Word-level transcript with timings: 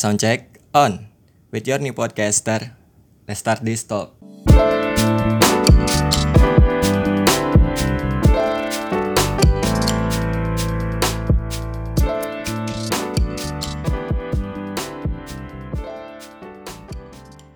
Soundcheck 0.00 0.56
on 0.72 1.12
with 1.52 1.68
your 1.68 1.76
new 1.76 1.92
podcaster. 1.92 2.72
Let's 3.28 3.44
start 3.44 3.60
this 3.60 3.84
talk. 3.84 4.16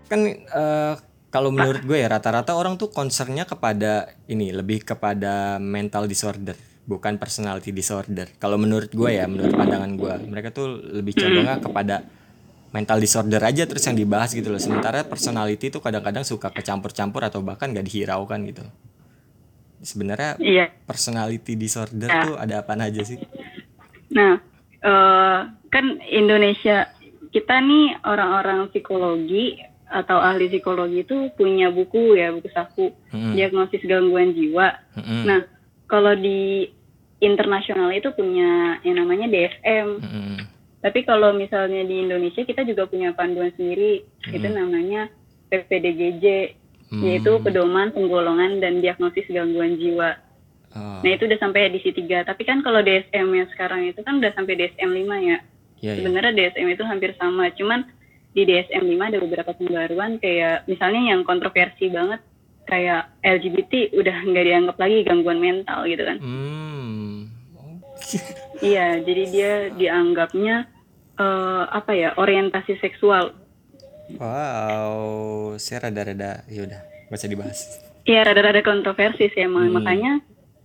Kan 0.05 0.21
eh, 0.29 0.95
kalau 1.33 1.49
menurut 1.49 1.81
gue 1.81 1.97
ya 1.97 2.13
rata-rata 2.13 2.53
orang 2.61 2.77
tuh 2.77 2.93
concernnya 2.93 3.49
kepada 3.49 4.13
ini 4.29 4.53
lebih 4.53 4.85
kepada 4.85 5.57
mental 5.57 6.05
disorder 6.05 6.61
bukan 6.85 7.17
personality 7.17 7.73
disorder. 7.73 8.37
Kalau 8.37 8.61
menurut 8.61 8.93
gue 8.93 9.17
ya, 9.17 9.25
menurut 9.25 9.57
pandangan 9.57 9.97
gue, 9.97 10.15
mereka 10.29 10.53
tuh 10.53 10.77
lebih 11.01 11.17
condongnya 11.17 11.57
kepada 11.57 12.05
mental 12.75 12.98
disorder 12.98 13.38
aja 13.38 13.70
terus 13.70 13.87
yang 13.87 13.95
dibahas 13.95 14.34
gitu 14.34 14.51
loh. 14.51 14.59
Sementara 14.59 15.06
personality 15.06 15.70
tuh 15.70 15.78
kadang-kadang 15.78 16.27
suka 16.27 16.51
kecampur-campur 16.51 17.23
atau 17.23 17.38
bahkan 17.38 17.70
gak 17.70 17.87
dihiraukan 17.87 18.42
gitu. 18.51 18.66
Sebenarnya 19.78 20.34
Iya. 20.42 20.66
personality 20.82 21.55
disorder 21.55 22.10
Ya. 22.10 22.23
tuh 22.27 22.34
ada 22.34 22.66
apa 22.66 22.74
aja 22.74 22.98
sih? 23.06 23.23
Nah, 24.10 24.42
eh, 24.82 25.38
kan 25.70 25.87
Indonesia 26.10 26.91
kita 27.30 27.62
nih 27.62 28.02
orang-orang 28.02 28.66
psikologi 28.74 29.54
atau 29.87 30.18
ahli 30.18 30.51
psikologi 30.51 31.06
itu 31.06 31.30
punya 31.38 31.70
buku 31.70 32.18
ya, 32.18 32.34
buku 32.34 32.51
saku 32.51 32.91
Mm-mm. 33.15 33.38
diagnosis 33.38 33.87
gangguan 33.87 34.34
jiwa. 34.34 34.74
Mm-mm. 34.98 35.23
Nah, 35.30 35.41
kalau 35.87 36.18
di 36.18 36.66
internasional 37.23 37.95
itu 37.95 38.10
punya 38.10 38.82
yang 38.82 38.98
namanya 38.98 39.30
DSM. 39.30 39.88
Mm-mm. 40.02 40.37
Tapi 40.84 41.01
kalau 41.02 41.33
misalnya 41.33 41.80
di 41.80 42.05
Indonesia 42.05 42.45
kita 42.45 42.61
juga 42.62 42.84
punya 42.84 43.16
panduan 43.16 43.48
sendiri, 43.56 44.05
itu 44.29 44.47
namanya 44.47 45.09
PPDGJ, 45.48 46.27
Hmm. 46.85 47.01
yaitu 47.01 47.40
pedoman 47.40 47.90
penggolongan 47.90 48.60
dan 48.60 48.79
diagnosis 48.79 49.24
gangguan 49.27 49.80
jiwa. 49.80 50.21
Oh, 50.77 51.01
Nah 51.01 51.10
itu 51.10 51.24
udah 51.24 51.40
sampai 51.40 51.73
edisi 51.73 51.90
3. 51.90 52.23
Tapi 52.23 52.45
kan 52.45 52.60
kalau 52.60 52.85
DSM 52.85 53.32
yang 53.32 53.49
sekarang 53.51 53.88
itu 53.88 54.05
kan 54.05 54.21
udah 54.21 54.30
sampai 54.37 54.55
DSM 54.55 54.90
5 54.93 55.16
ya. 55.18 55.38
iya, 55.80 55.90
iya. 55.90 55.93
Sebenarnya 55.96 56.32
DSM 56.37 56.68
itu 56.68 56.85
hampir 56.85 57.16
sama. 57.16 57.49
Cuman 57.57 57.88
di 58.30 58.45
DSM 58.45 58.85
5 58.85 59.10
ada 59.10 59.18
beberapa 59.18 59.51
pembaruan 59.57 60.21
kayak 60.21 60.68
misalnya 60.68 61.15
yang 61.15 61.24
kontroversi 61.24 61.88
banget 61.88 62.21
kayak 62.65 63.10
LGBT 63.23 63.95
udah 63.96 64.16
nggak 64.25 64.44
dianggap 64.44 64.77
lagi 64.77 64.97
gangguan 65.03 65.41
mental 65.41 65.88
gitu 65.88 66.05
kan. 66.05 66.19
Hmm. 66.21 67.32
Iya, 68.62 69.03
jadi 69.03 69.22
dia 69.28 69.53
dianggapnya 69.75 70.71
eh, 71.19 71.62
apa 71.69 71.91
ya 71.94 72.15
orientasi 72.19 72.78
seksual. 72.78 73.34
Wow, 74.20 75.56
saya 75.56 75.88
rada-rada 75.88 76.44
ya 76.53 76.60
udah, 76.69 76.81
gak 77.09 77.19
usah 77.19 77.31
dibahas. 77.31 77.60
Iya 78.04 78.21
rada-rada 78.28 78.60
kontroversi 78.60 79.32
sih 79.32 79.43
emang. 79.48 79.72
Hmm. 79.72 79.81
Makanya 79.81 80.12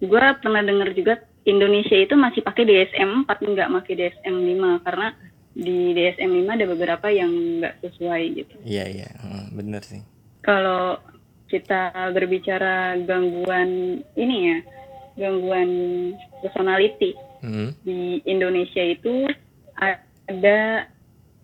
gue 0.03 0.23
pernah 0.43 0.59
dengar 0.63 0.91
juga 0.91 1.23
Indonesia 1.47 1.95
itu 1.95 2.13
masih 2.19 2.43
pakai 2.43 2.67
DSM 2.67 3.23
4 3.25 3.51
nggak 3.55 3.71
pakai 3.79 3.93
DSM 3.95 4.35
5 4.35 4.85
karena 4.85 5.07
di 5.55 5.95
DSM 5.95 6.31
5 6.45 6.55
ada 6.55 6.65
beberapa 6.67 7.07
yang 7.09 7.31
nggak 7.63 7.79
sesuai 7.83 8.21
gitu. 8.35 8.55
Iya, 8.67 8.85
iya, 8.91 9.09
Hmm, 9.23 9.55
bener 9.55 9.81
sih. 9.87 10.03
Kalau 10.43 10.99
kita 11.49 12.11
berbicara 12.11 12.99
gangguan 13.07 14.03
ini 14.13 14.37
ya, 14.51 14.57
gangguan 15.17 15.69
personality 16.39 17.17
Mm-mm. 17.43 17.75
di 17.83 18.23
Indonesia 18.23 18.83
itu 18.83 19.27
ada 19.79 20.08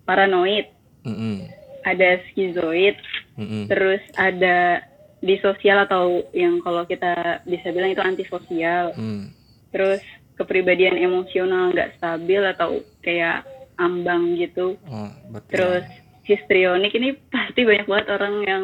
paranoid, 0.06 0.70
Mm-mm. 1.02 1.50
ada 1.82 2.22
skizoid, 2.30 2.96
Mm-mm. 3.36 3.66
terus 3.66 4.02
ada 4.16 4.86
disosial 5.20 5.82
atau 5.82 6.22
yang 6.32 6.62
kalau 6.62 6.86
kita 6.86 7.42
bisa 7.44 7.74
bilang 7.74 7.92
itu 7.92 8.02
antisosial, 8.02 8.94
Mm. 8.94 9.34
terus 9.74 10.02
kepribadian 10.36 10.96
emosional 10.96 11.74
nggak 11.74 11.98
stabil 11.98 12.42
atau 12.46 12.80
kayak 13.02 13.42
ambang 13.76 14.38
gitu, 14.38 14.78
Oh, 14.86 15.10
betul. 15.30 15.50
terus 15.52 15.86
histrionik 16.24 16.94
ini 16.94 17.18
pasti 17.30 17.66
banyak 17.66 17.86
banget 17.86 18.08
orang 18.10 18.36
yang 18.44 18.64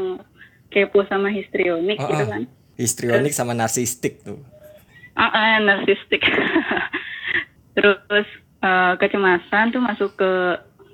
kepo 0.69 1.03
sama 1.05 1.29
histrionik 1.29 1.97
Oh, 1.97 2.07
gitu 2.07 2.23
oh. 2.25 2.29
kan. 2.29 2.43
histrionik 2.77 3.33
sama 3.33 3.51
narsistik 3.51 4.23
tuh. 4.23 4.39
Ah, 5.13 5.27
ah, 5.27 5.53
narsistik. 5.59 6.23
terus 7.75 8.27
eh, 8.61 8.93
kecemasan 8.97 9.73
tuh 9.73 9.81
masuk 9.81 10.11
ke 10.17 10.31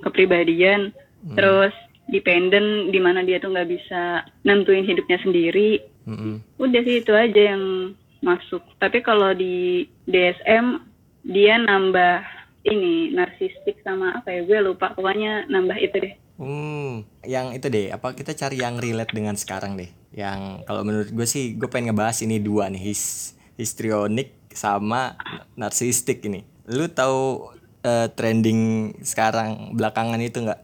kepribadian, 0.04 0.96
terus 1.36 1.74
dependent 2.08 2.90
di 2.90 3.00
mana 3.04 3.22
dia 3.22 3.38
tuh 3.38 3.52
nggak 3.52 3.70
bisa 3.70 4.24
nentuin 4.48 4.88
hidupnya 4.88 5.20
sendiri. 5.20 5.84
Mm-mm. 6.08 6.40
Udah 6.56 6.82
sih 6.88 7.04
itu 7.04 7.12
aja 7.12 7.56
yang 7.56 7.94
masuk. 8.24 8.64
Tapi 8.80 9.04
kalau 9.04 9.36
di 9.36 9.86
DSM 10.08 10.80
dia 11.28 11.60
nambah 11.60 12.24
ini 12.68 13.12
narsistik 13.16 13.80
sama 13.84 14.16
apa 14.16 14.32
ya 14.32 14.42
gue 14.44 14.60
lupa 14.64 14.92
pokoknya 14.96 15.48
nambah 15.52 15.78
itu 15.80 15.98
deh. 16.00 16.16
Hmm, 16.38 17.02
yang 17.26 17.50
itu 17.58 17.66
deh, 17.66 17.90
apa 17.90 18.14
kita 18.14 18.38
cari 18.38 18.62
yang 18.62 18.78
relate 18.78 19.10
dengan 19.10 19.34
sekarang 19.34 19.74
deh. 19.74 19.90
Yang 20.14 20.70
kalau 20.70 20.86
menurut 20.86 21.10
gue 21.10 21.26
sih, 21.26 21.58
gue 21.58 21.66
pengen 21.66 21.98
ngebahas 21.98 22.22
ini 22.22 22.38
dua 22.38 22.70
nih, 22.70 22.94
his, 22.94 23.34
histrionik 23.58 24.38
sama 24.54 25.18
narsistik 25.58 26.22
ini. 26.30 26.46
Lu 26.70 26.86
tahu 26.94 27.57
eh, 27.88 28.08
trending 28.12 28.92
sekarang 29.08 29.72
belakangan 29.80 30.20
itu 30.20 30.44
nggak? 30.44 30.60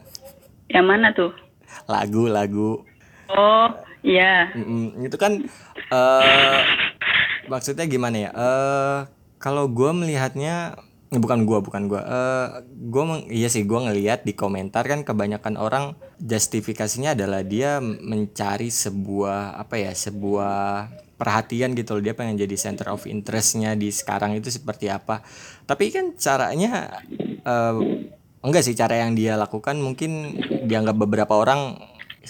Yang 0.68 0.86
mana 0.86 1.08
tuh? 1.16 1.32
Lagu-lagu 1.88 2.84
Oh 3.32 3.68
iya. 4.04 4.52
Mm-mm, 4.52 5.08
itu 5.08 5.16
kan 5.16 5.40
eh 5.90 6.62
maksudnya 7.48 7.88
gimana 7.88 8.18
ya? 8.20 8.30
Eh 8.36 9.00
kalau 9.40 9.72
gue 9.72 9.92
melihatnya 9.96 10.76
bukan 11.14 11.46
gua 11.46 11.62
bukan 11.62 11.86
gua 11.86 12.02
eh 12.02 12.48
gua 12.90 13.04
meng- 13.06 13.30
iya 13.30 13.46
sih 13.46 13.62
gua 13.70 13.86
ngelihat 13.86 14.26
di 14.26 14.34
komentar 14.34 14.82
kan 14.90 15.06
kebanyakan 15.06 15.62
orang 15.62 15.94
justifikasinya 16.18 17.14
adalah 17.14 17.46
dia 17.46 17.78
mencari 17.84 18.74
sebuah 18.74 19.62
apa 19.62 19.78
ya 19.78 19.94
sebuah 19.94 20.90
perhatian 21.24 21.72
gitu 21.80 21.96
loh 21.96 22.04
dia 22.04 22.12
pengen 22.12 22.36
jadi 22.36 22.60
center 22.60 22.92
of 22.92 23.08
interestnya 23.08 23.80
di 23.80 23.88
sekarang 23.88 24.36
itu 24.36 24.52
seperti 24.52 24.92
apa. 24.92 25.24
Tapi 25.64 25.88
kan 25.96 26.20
caranya 26.20 27.00
eh 27.48 27.76
enggak 28.44 28.64
sih 28.68 28.76
cara 28.76 29.00
yang 29.00 29.16
dia 29.16 29.40
lakukan 29.40 29.80
mungkin 29.80 30.36
dianggap 30.68 31.00
beberapa 31.00 31.40
orang 31.40 31.80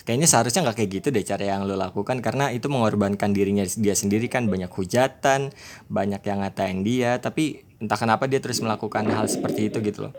kayaknya 0.02 0.26
seharusnya 0.26 0.66
nggak 0.66 0.78
kayak 0.78 0.92
gitu 1.02 1.08
deh 1.14 1.22
cara 1.22 1.44
yang 1.58 1.70
lo 1.70 1.78
lakukan 1.78 2.18
karena 2.22 2.50
itu 2.50 2.66
mengorbankan 2.66 3.30
dirinya 3.30 3.62
dia 3.66 3.94
sendiri 3.94 4.26
kan 4.26 4.50
banyak 4.50 4.70
hujatan 4.74 5.54
banyak 5.86 6.22
yang 6.26 6.42
ngatain 6.42 6.82
dia 6.82 7.22
tapi 7.22 7.62
entah 7.78 7.98
kenapa 7.98 8.26
dia 8.26 8.42
terus 8.42 8.58
melakukan 8.58 9.06
hal 9.14 9.30
seperti 9.30 9.70
itu 9.70 9.78
gitu 9.86 10.10
loh 10.10 10.14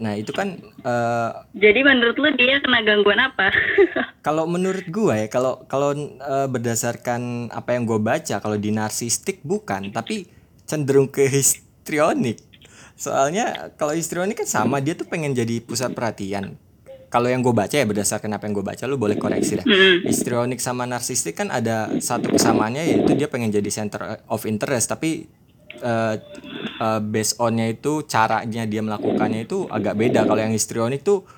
nah 0.00 0.16
itu 0.16 0.32
kan 0.32 0.56
eh, 0.80 1.30
Jadi 1.52 1.80
menurut 1.80 2.16
lu 2.16 2.32
dia 2.32 2.56
kena 2.58 2.80
gangguan 2.80 3.20
apa? 3.20 3.52
kalau 4.26 4.44
menurut 4.44 4.82
gue 4.82 5.14
ya 5.14 5.28
kalau 5.28 5.60
kalau 5.64 5.92
eh, 5.92 6.48
berdasarkan 6.48 7.20
apa 7.48 7.76
yang 7.76 7.84
gue 7.84 8.00
baca 8.00 8.40
kalau 8.40 8.56
di 8.56 8.72
narsistik 8.72 9.44
bukan 9.44 9.92
tapi 9.92 10.24
cenderung 10.64 11.06
ke 11.06 11.28
histrionik 11.28 12.40
soalnya 12.94 13.72
kalau 13.74 13.92
histrionik 13.92 14.36
kan 14.36 14.48
sama 14.48 14.78
dia 14.78 14.92
tuh 14.92 15.04
pengen 15.04 15.32
jadi 15.32 15.60
pusat 15.60 15.92
perhatian 15.92 16.56
kalau 17.08 17.26
yang 17.26 17.40
gue 17.40 17.50
baca 17.50 17.72
ya 17.72 17.82
berdasarkan 17.82 18.30
apa 18.30 18.46
yang 18.46 18.54
gue 18.54 18.62
baca 18.62 18.84
lu 18.84 18.94
boleh 18.94 19.16
koreksi 19.16 19.58
dah 19.58 19.66
Hmm. 19.66 20.04
histrionik 20.04 20.60
sama 20.60 20.84
narsistik 20.84 21.34
kan 21.34 21.48
ada 21.48 21.92
satu 21.98 22.30
kesamaannya 22.30 22.86
yaitu 22.86 23.12
dia 23.12 23.26
pengen 23.26 23.50
jadi 23.50 23.68
center 23.68 24.00
of 24.28 24.44
interest 24.44 24.88
tapi 24.88 25.28
eh 25.76 26.14
eh, 26.80 27.00
based 27.04 27.36
onnya 27.36 27.68
itu 27.68 28.08
caranya 28.08 28.64
dia 28.64 28.80
melakukannya 28.80 29.44
itu 29.44 29.68
agak 29.68 29.94
beda. 30.00 30.24
Kalau 30.24 30.40
yang 30.40 30.56
histrionik 30.56 31.04
tuh 31.04 31.28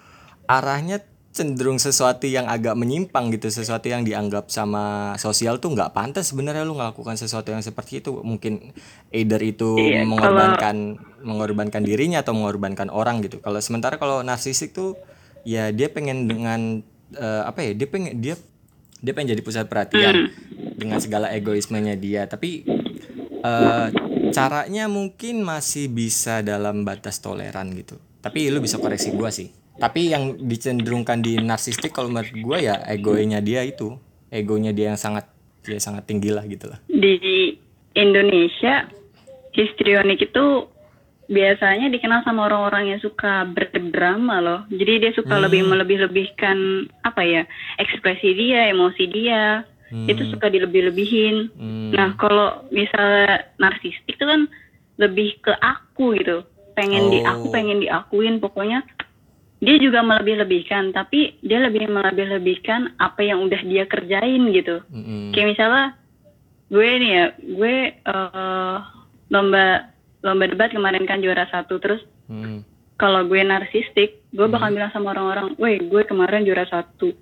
arahnya 0.46 1.02
cenderung 1.32 1.80
sesuatu 1.80 2.28
yang 2.28 2.44
agak 2.44 2.76
menyimpang 2.76 3.32
gitu. 3.32 3.48
Sesuatu 3.48 3.88
yang 3.88 4.04
dianggap 4.04 4.52
sama 4.52 5.16
sosial 5.16 5.56
tuh 5.58 5.72
nggak 5.72 5.96
pantas 5.96 6.30
sebenarnya 6.30 6.62
lu 6.68 6.76
melakukan 6.76 7.16
sesuatu 7.16 7.50
yang 7.50 7.64
seperti 7.64 8.04
itu. 8.04 8.20
Mungkin 8.20 8.76
either 9.10 9.40
itu 9.40 9.80
Iya, 9.80 10.04
mengorbankan 10.04 11.00
mengorbankan 11.24 11.82
dirinya 11.82 12.20
atau 12.20 12.36
mengorbankan 12.36 12.92
orang 12.92 13.24
gitu. 13.24 13.40
Kalau 13.40 13.58
sementara 13.64 13.96
kalau 13.96 14.20
narsistik 14.20 14.76
tuh 14.76 14.94
ya 15.42 15.72
dia 15.72 15.88
pengen 15.88 16.28
dengan 16.28 16.84
eh, 17.16 17.42
apa 17.48 17.64
ya 17.64 17.72
dia 17.74 17.88
pengen 17.88 18.20
dia 18.20 18.36
dia 19.02 19.12
pengen 19.16 19.34
jadi 19.34 19.42
pusat 19.42 19.66
perhatian 19.66 20.30
dengan 20.76 21.00
segala 21.00 21.32
egoismenya 21.32 21.96
dia. 21.96 22.28
Tapi 22.28 22.68
eh, 23.40 23.86
caranya 24.34 24.84
mungkin 24.88 25.44
masih 25.44 25.88
bisa 25.92 26.40
dalam 26.40 26.82
batas 26.82 27.20
toleran 27.20 27.70
gitu 27.76 28.00
tapi 28.24 28.48
lu 28.48 28.58
bisa 28.64 28.80
koreksi 28.80 29.12
gua 29.12 29.30
sih 29.30 29.52
tapi 29.76 30.12
yang 30.12 30.36
dicenderungkan 30.36 31.20
di 31.20 31.40
narsistik 31.40 31.92
kalau 31.92 32.12
menurut 32.12 32.32
gua 32.40 32.58
ya 32.60 32.74
egonya 32.88 33.40
dia 33.40 33.64
itu 33.64 33.96
egonya 34.28 34.72
dia 34.72 34.92
yang 34.92 35.00
sangat 35.00 35.28
dia 35.62 35.78
sangat 35.78 36.04
tinggi 36.08 36.32
lah 36.34 36.42
gitu 36.48 36.66
lah 36.68 36.78
Di 36.88 37.54
Indonesia 37.94 38.88
histrionik 39.52 40.32
itu 40.32 40.44
biasanya 41.32 41.88
dikenal 41.88 42.24
sama 42.24 42.44
orang-orang 42.50 42.92
yang 42.92 43.00
suka 43.00 43.48
berdrama 43.48 44.40
loh. 44.42 44.60
Jadi 44.68 44.92
dia 45.00 45.12
suka 45.16 45.38
Hmm. 45.38 45.44
lebih 45.48 45.62
melebih-lebihkan 45.64 46.88
apa 47.04 47.22
ya 47.24 47.42
ekspresi 47.80 48.36
dia, 48.36 48.68
emosi 48.68 49.04
dia. 49.08 49.64
Hmm. 49.92 50.08
Itu 50.08 50.24
suka 50.32 50.48
dilebih-lebihin. 50.48 51.52
Hmm. 51.52 51.92
Nah 51.92 52.16
kalau 52.16 52.64
misalnya 52.72 53.44
narsistik 53.60 54.16
itu 54.16 54.24
kan 54.24 54.48
lebih 54.96 55.36
ke 55.38 55.52
aku 55.52 56.16
gitu. 56.16 56.48
Pengen 56.72 57.12
di 57.12 57.20
Oh. 57.20 57.28
aku 57.28 57.44
pengen 57.52 57.84
diakuin 57.84 58.40
pokoknya. 58.40 58.80
Dia 59.62 59.78
juga 59.78 60.02
melebih-lebihkan, 60.02 60.90
tapi 60.90 61.38
dia 61.38 61.62
lebih 61.62 61.86
melebih-lebihkan 61.86 62.98
apa 62.98 63.22
yang 63.22 63.46
udah 63.46 63.62
dia 63.62 63.86
kerjain 63.86 64.50
gitu. 64.50 64.82
Mm-mm. 64.90 65.30
Kayak 65.30 65.48
misalnya 65.54 65.84
gue 66.66 66.88
nih 66.98 67.10
ya, 67.12 67.24
gue 67.38 67.74
eh, 67.94 68.76
lomba 69.28 69.92
lomba 70.24 70.44
debat 70.48 70.72
kemarin 70.72 71.04
kan 71.04 71.20
juara 71.20 71.46
satu 71.46 71.78
terus 71.78 72.02
Mm. 72.26 72.64
kalau 72.96 73.26
gue 73.26 73.38
narsistik, 73.38 74.24
gue 74.30 74.46
bakal 74.46 74.70
Hmm. 74.70 74.76
bilang 74.78 74.92
sama 74.94 75.10
orang-orang, 75.12 75.52
weh 75.58 75.76
gue 75.78 76.02
kemarin 76.06 76.46
juara 76.46 76.64
satu. 76.64 77.12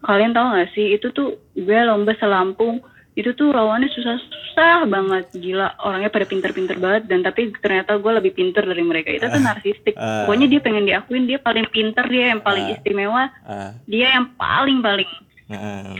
Kalian 0.00 0.32
tahu 0.32 0.46
gak 0.56 0.70
sih, 0.72 0.96
itu 0.96 1.12
tuh 1.12 1.28
gue 1.52 1.80
lomba 1.84 2.16
selampung, 2.16 2.80
itu 3.12 3.36
tuh 3.36 3.52
lawannya 3.52 3.90
susah-susah 3.90 4.88
banget, 4.88 5.28
gila. 5.36 5.76
Orangnya 5.84 6.08
pada 6.08 6.24
pinter-pinter 6.24 6.80
banget, 6.80 7.04
dan 7.04 7.20
tapi 7.20 7.52
ternyata 7.60 8.00
gue 8.00 8.12
lebih 8.16 8.32
pinter 8.32 8.64
dari 8.64 8.80
mereka. 8.80 9.12
Itu 9.12 9.28
tuh 9.28 9.42
narsistik. 9.42 9.94
Ah. 10.00 10.24
Pokoknya 10.24 10.48
dia 10.48 10.60
pengen 10.60 10.88
diakuin, 10.88 11.28
dia 11.28 11.36
paling 11.36 11.68
pinter, 11.68 12.04
dia 12.08 12.32
yang 12.32 12.40
paling 12.40 12.64
Ah. 12.64 12.72
istimewa, 12.72 13.24
Ah, 13.44 13.70
dia 13.84 14.16
yang 14.16 14.32
paling-paling. 14.34 15.10
ah. 15.52 15.92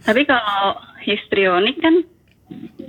Tapi 0.00 0.24
kalau 0.24 0.80
histrionik 1.04 1.78
kan, 1.78 2.02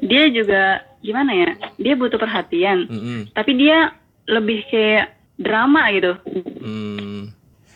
dia 0.01 0.25
juga 0.31 0.81
gimana 1.01 1.31
ya, 1.33 1.49
dia 1.77 1.93
butuh 1.93 2.17
perhatian. 2.17 2.89
Mm-mm. 2.89 3.19
Tapi 3.29 3.51
dia 3.53 3.93
lebih 4.25 4.65
kayak 4.69 5.11
drama 5.37 5.85
gitu. 5.91 6.13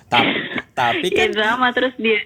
Ta- 0.10 0.34
tapi 0.72 1.10
Kayak 1.10 1.18
kan 1.18 1.30
drama 1.34 1.68
terus 1.74 1.94
dia 1.98 2.22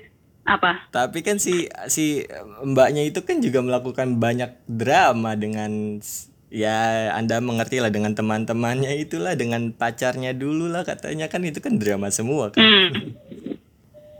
apa? 0.50 0.90
tapi 0.90 1.22
kan 1.22 1.38
si 1.38 1.69
si 1.86 2.25
mbaknya 2.66 3.06
itu 3.06 3.22
kan 3.22 3.38
juga 3.38 3.62
melakukan 3.62 4.18
banyak 4.18 4.50
drama 4.66 5.38
dengan 5.38 6.01
ya 6.50 7.10
Anda 7.13 7.40
mengerti 7.40 7.78
lah 7.78 7.94
dengan 7.94 8.18
teman-temannya 8.18 8.98
itulah 8.98 9.38
dengan 9.38 9.69
pacarnya 9.69 10.34
dulu 10.34 10.68
lah 10.69 10.81
katanya 10.81 11.30
kan 11.30 11.46
itu 11.46 11.62
kan 11.62 11.78
drama 11.78 12.10
semua 12.10 12.50
kan. 12.50 12.62
Hmm. 12.62 13.13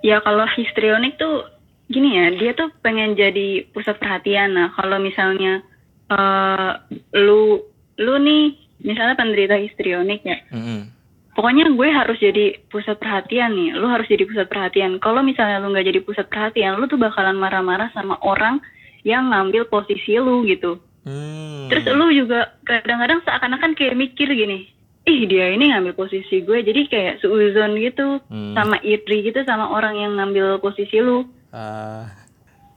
Ya 0.06 0.22
kalau 0.24 0.46
histrionik 0.56 1.20
tuh 1.20 1.50
gini 1.90 2.16
ya, 2.16 2.32
dia 2.32 2.52
tuh 2.56 2.70
pengen 2.86 3.18
jadi 3.18 3.66
pusat 3.74 3.98
perhatian. 3.98 4.56
Nah 4.56 4.72
kalau 4.78 5.02
misalnya 5.02 5.66
eh 6.10 6.72
lu 7.18 7.66
lu 8.00 8.16
nih 8.22 8.56
misalnya 8.80 9.20
penderita 9.20 9.60
histrionik 9.60 10.24
ya, 10.24 10.40
Mm-mm. 10.56 10.88
Pokoknya 11.36 11.70
gue 11.74 11.90
harus 11.90 12.18
jadi 12.18 12.58
pusat 12.70 12.98
perhatian 12.98 13.54
nih. 13.54 13.70
Lu 13.78 13.88
harus 13.90 14.08
jadi 14.10 14.24
pusat 14.26 14.48
perhatian. 14.50 14.98
Kalau 15.02 15.22
misalnya 15.22 15.62
lu 15.62 15.72
nggak 15.74 15.88
jadi 15.88 16.00
pusat 16.04 16.26
perhatian, 16.28 16.78
lu 16.78 16.86
tuh 16.90 17.00
bakalan 17.00 17.38
marah-marah 17.38 17.92
sama 17.94 18.18
orang 18.26 18.62
yang 19.08 19.32
ngambil 19.32 19.70
posisi 19.72 20.20
lu 20.20 20.44
gitu. 20.44 20.80
Hmm. 21.08 21.72
Terus 21.72 21.86
lu 21.96 22.12
juga 22.12 22.60
kadang-kadang 22.68 23.24
seakan-akan 23.24 23.72
kayak 23.74 23.96
mikir 23.96 24.28
gini, 24.28 24.68
ih 25.08 25.24
dia 25.26 25.56
ini 25.56 25.72
ngambil 25.72 25.96
posisi 25.96 26.44
gue, 26.44 26.60
jadi 26.60 26.82
kayak 26.92 27.24
seuzon 27.24 27.80
gitu, 27.80 28.20
Hmm. 28.28 28.54
sama 28.54 28.78
iri 28.84 29.32
gitu 29.32 29.40
sama 29.48 29.72
orang 29.72 29.96
yang 29.96 30.20
ngambil 30.20 30.60
posisi 30.60 31.00
lu. 31.00 31.24
Ah, 31.56 32.12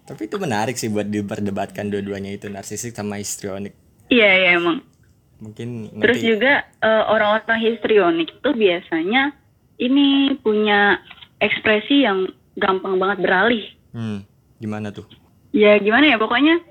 tapi 0.06 0.30
itu 0.30 0.38
menarik 0.38 0.78
sih 0.78 0.88
buat 0.88 1.10
diperdebatkan 1.10 1.90
dua-duanya 1.90 2.30
itu 2.32 2.46
narsisik 2.46 2.94
sama 2.94 3.18
histrionik. 3.18 3.74
Iya 4.06 4.30
iya 4.38 4.50
emang. 4.60 4.84
Mungkin 5.42 5.90
Terus 5.98 6.22
nanti 6.22 6.30
juga 6.30 6.52
eh, 6.62 7.04
orang-orang 7.10 7.58
histrionik 7.58 8.30
itu 8.30 8.50
biasanya 8.54 9.34
ini 9.82 10.38
punya 10.38 11.02
ekspresi 11.42 12.06
yang 12.06 12.30
gampang 12.54 12.96
banget 13.02 13.18
beralih. 13.26 13.64
hmm, 13.90 14.22
gimana 14.62 14.94
tuh? 14.94 15.04
Ya 15.50 15.74
gimana 15.82 16.14
ya 16.14 16.16
pokoknya 16.16 16.62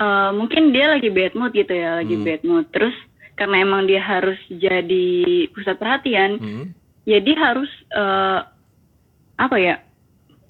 eh, 0.00 0.30
mungkin 0.32 0.70
dia 0.70 0.94
lagi 0.94 1.10
bad 1.10 1.34
mood 1.34 1.52
gitu 1.52 1.74
ya, 1.74 1.98
lagi 1.98 2.14
Hmm. 2.14 2.24
bad 2.24 2.42
mood. 2.46 2.64
Terus 2.70 2.94
karena 3.34 3.66
emang 3.66 3.90
dia 3.90 4.00
harus 4.00 4.38
jadi 4.46 5.48
pusat 5.50 5.76
perhatian, 5.76 6.38
Hmm. 6.38 6.64
ya 7.04 7.18
dia 7.18 7.36
harus 7.36 7.68
eh, 7.90 8.40
apa 9.36 9.56
ya 9.58 9.80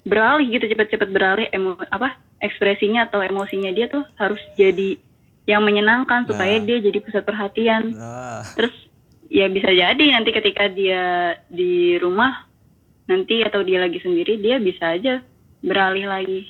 beralih 0.03 0.51
gitu 0.51 0.69
cepet-cepet 0.69 1.09
beralih 1.09 1.47
emo 1.49 1.77
apa 1.89 2.17
ekspresinya 2.41 3.05
atau 3.07 3.21
emosinya 3.21 3.69
dia 3.71 3.85
tuh 3.87 4.03
harus 4.17 4.41
jadi 4.57 4.97
yang 5.45 5.61
menyenangkan 5.61 6.29
supaya 6.29 6.57
Nah. 6.57 6.65
dia 6.65 6.77
jadi 6.79 6.97
pusat 7.01 7.23
perhatian. 7.23 7.97
Ah, 7.97 8.45
terus 8.53 8.73
ya 9.27 9.47
bisa 9.47 9.69
jadi 9.69 10.05
nanti 10.11 10.29
ketika 10.29 10.67
dia 10.67 11.35
di 11.47 11.97
rumah 11.97 12.45
nanti 13.05 13.41
atau 13.41 13.59
dia 13.61 13.81
lagi 13.81 13.97
sendiri 13.99 14.37
dia 14.37 14.57
bisa 14.57 14.93
aja 14.93 15.19
beralih 15.59 16.05
lagi. 16.05 16.45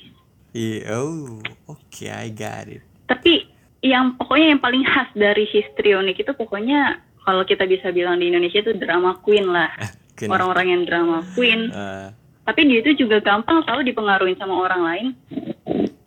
Iya, 0.52 1.00
oh, 1.00 1.40
oke, 1.64 2.04
I 2.04 2.28
got 2.28 2.68
it. 2.68 2.84
tapi 3.08 3.48
yang 3.80 4.16
pokoknya 4.16 4.56
yang 4.56 4.60
paling 4.60 4.84
khas 4.84 5.08
dari 5.12 5.44
histrionik 5.44 6.16
itu 6.16 6.32
pokoknya 6.32 6.96
kalau 7.24 7.42
kita 7.42 7.64
bisa 7.64 7.88
bilang 7.90 8.20
di 8.20 8.28
Indonesia 8.28 8.60
itu 8.60 8.72
drama 8.76 9.16
queen 9.20 9.48
lah. 9.48 9.72
Orang-orang 10.32 10.66
yang 10.70 10.82
drama 10.86 11.24
queen. 11.34 11.72
Ah, 11.72 12.12
tapi 12.44 12.68
dia 12.68 12.78
itu 12.78 13.06
juga 13.06 13.18
gampang 13.18 13.64
selalu 13.64 13.90
dipengaruhi 13.90 14.36
sama 14.36 14.54
orang 14.54 14.82
lain. 14.84 15.06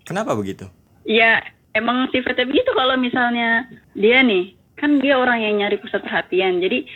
Kenapa 0.06 0.38
begitu? 0.38 0.70
ya 1.04 1.38
emang 1.76 2.08
sifatnya 2.10 2.48
begitu 2.48 2.72
kalau 2.72 2.96
misalnya 2.96 3.68
dia 3.94 4.24
nih 4.24 4.56
kan 4.80 5.00
dia 5.04 5.20
orang 5.20 5.44
yang 5.44 5.60
nyari 5.60 5.78
pusat 5.80 6.02
perhatian. 6.02 6.64
Jadi 6.64 6.88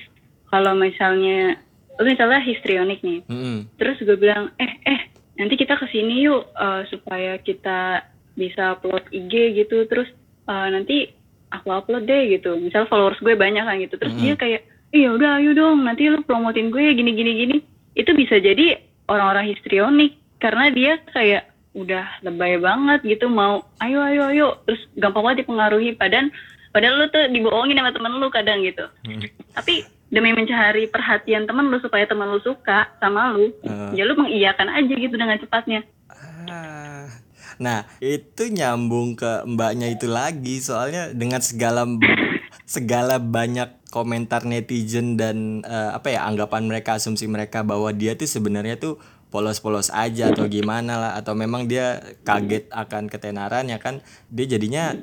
kalau 0.50 0.74
misalnya 0.74 1.60
lu 2.00 2.08
misalnya 2.08 2.40
histrionik 2.40 3.04
nih 3.04 3.28
Mm-mm. 3.28 3.68
terus 3.76 4.00
gue 4.00 4.16
bilang 4.16 4.56
eh 4.56 4.72
eh 4.88 5.12
nanti 5.36 5.60
kita 5.60 5.76
ke 5.76 5.92
sini 5.92 6.24
yuk 6.24 6.48
eh, 6.56 6.88
supaya 6.88 7.36
kita 7.44 8.08
bisa 8.40 8.80
upload 8.80 9.04
IG 9.12 9.60
gitu 9.60 9.84
terus 9.92 10.08
eh, 10.48 10.68
nanti 10.72 11.12
aku 11.50 11.74
upload 11.74 12.06
deh 12.06 12.40
gitu. 12.40 12.56
Misal 12.58 12.86
followers 12.88 13.20
gue 13.20 13.36
banyak 13.36 13.66
kan 13.66 13.78
gitu. 13.81 13.96
Terus 13.98 14.16
dia 14.22 14.34
kayak 14.38 14.62
iya 14.96 15.10
udah 15.14 15.42
ayo 15.42 15.52
dong 15.54 15.86
nanti 15.86 16.10
lu 16.10 16.24
promotin 16.24 16.72
gue 16.72 16.94
gini 16.94 17.12
gini 17.14 17.31
gini. 17.36 17.58
Itu 17.98 18.16
bisa 18.16 18.40
jadi 18.40 18.80
orang-orang 19.10 19.50
histrionik 19.52 20.16
karena 20.40 20.72
dia 20.72 21.02
kayak 21.12 21.49
udah 21.80 22.06
lebay 22.22 22.58
banget 22.58 23.00
gitu 23.04 23.26
mau 23.26 23.64
ayo 23.80 24.04
ayo 24.04 24.22
ayo 24.28 24.48
terus 24.64 24.80
gampang 24.94 25.24
banget 25.24 25.44
dipengaruhi 25.44 25.94
padahal 25.94 26.28
padahal 26.70 26.96
lu 26.96 27.06
tuh 27.08 27.26
dibohongin 27.28 27.76
sama 27.76 27.90
temen 27.90 28.14
lu 28.14 28.28
kadang 28.30 28.60
gitu 28.62 28.86
Hmm. 29.02 29.24
tapi 29.52 29.81
demi 30.08 30.31
mencari 30.31 30.86
perhatian 30.86 31.46
temen 31.46 31.66
lu 31.66 31.78
supaya 31.78 32.04
temen 32.04 32.28
lu 32.28 32.40
suka 32.40 32.90
sama 32.98 33.31
lu 33.31 33.50
Ah. 33.64 33.90
ya 33.92 34.04
lu 34.04 34.14
mengiyakan 34.14 34.68
aja 34.68 34.90
gitu 34.92 35.14
dengan 35.14 35.38
cepatnya 35.38 35.81
Ah. 36.45 37.06
Nah, 37.59 37.83
itu 38.00 38.48
nyambung 38.48 39.14
ke 39.14 39.44
mbaknya 39.44 39.92
itu 39.92 40.07
lagi 40.07 40.57
soalnya 40.59 41.12
dengan 41.12 41.44
segala 41.44 41.83
segala 42.66 43.19
banyak 43.19 43.68
komentar 43.90 44.45
netizen 44.45 45.14
dan 45.14 45.59
eh, 45.62 45.90
apa 45.92 46.07
ya 46.07 46.24
anggapan 46.24 46.66
mereka 46.66 46.95
asumsi 46.95 47.26
mereka 47.26 47.59
bahwa 47.62 47.92
dia 47.92 48.14
tuh 48.14 48.26
sebenarnya 48.26 48.78
tuh 48.78 48.95
polos-polos 49.30 49.90
aja 49.90 50.30
atau 50.30 50.45
gimana 50.45 50.98
lah. 50.98 51.12
Atau 51.16 51.33
memang 51.33 51.66
dia 51.66 52.02
kaget 52.21 52.68
akan 52.69 53.07
ketenaran 53.07 53.69
ya 53.69 53.78
kan? 53.78 54.02
Dia 54.28 54.45
jadinya 54.45 54.94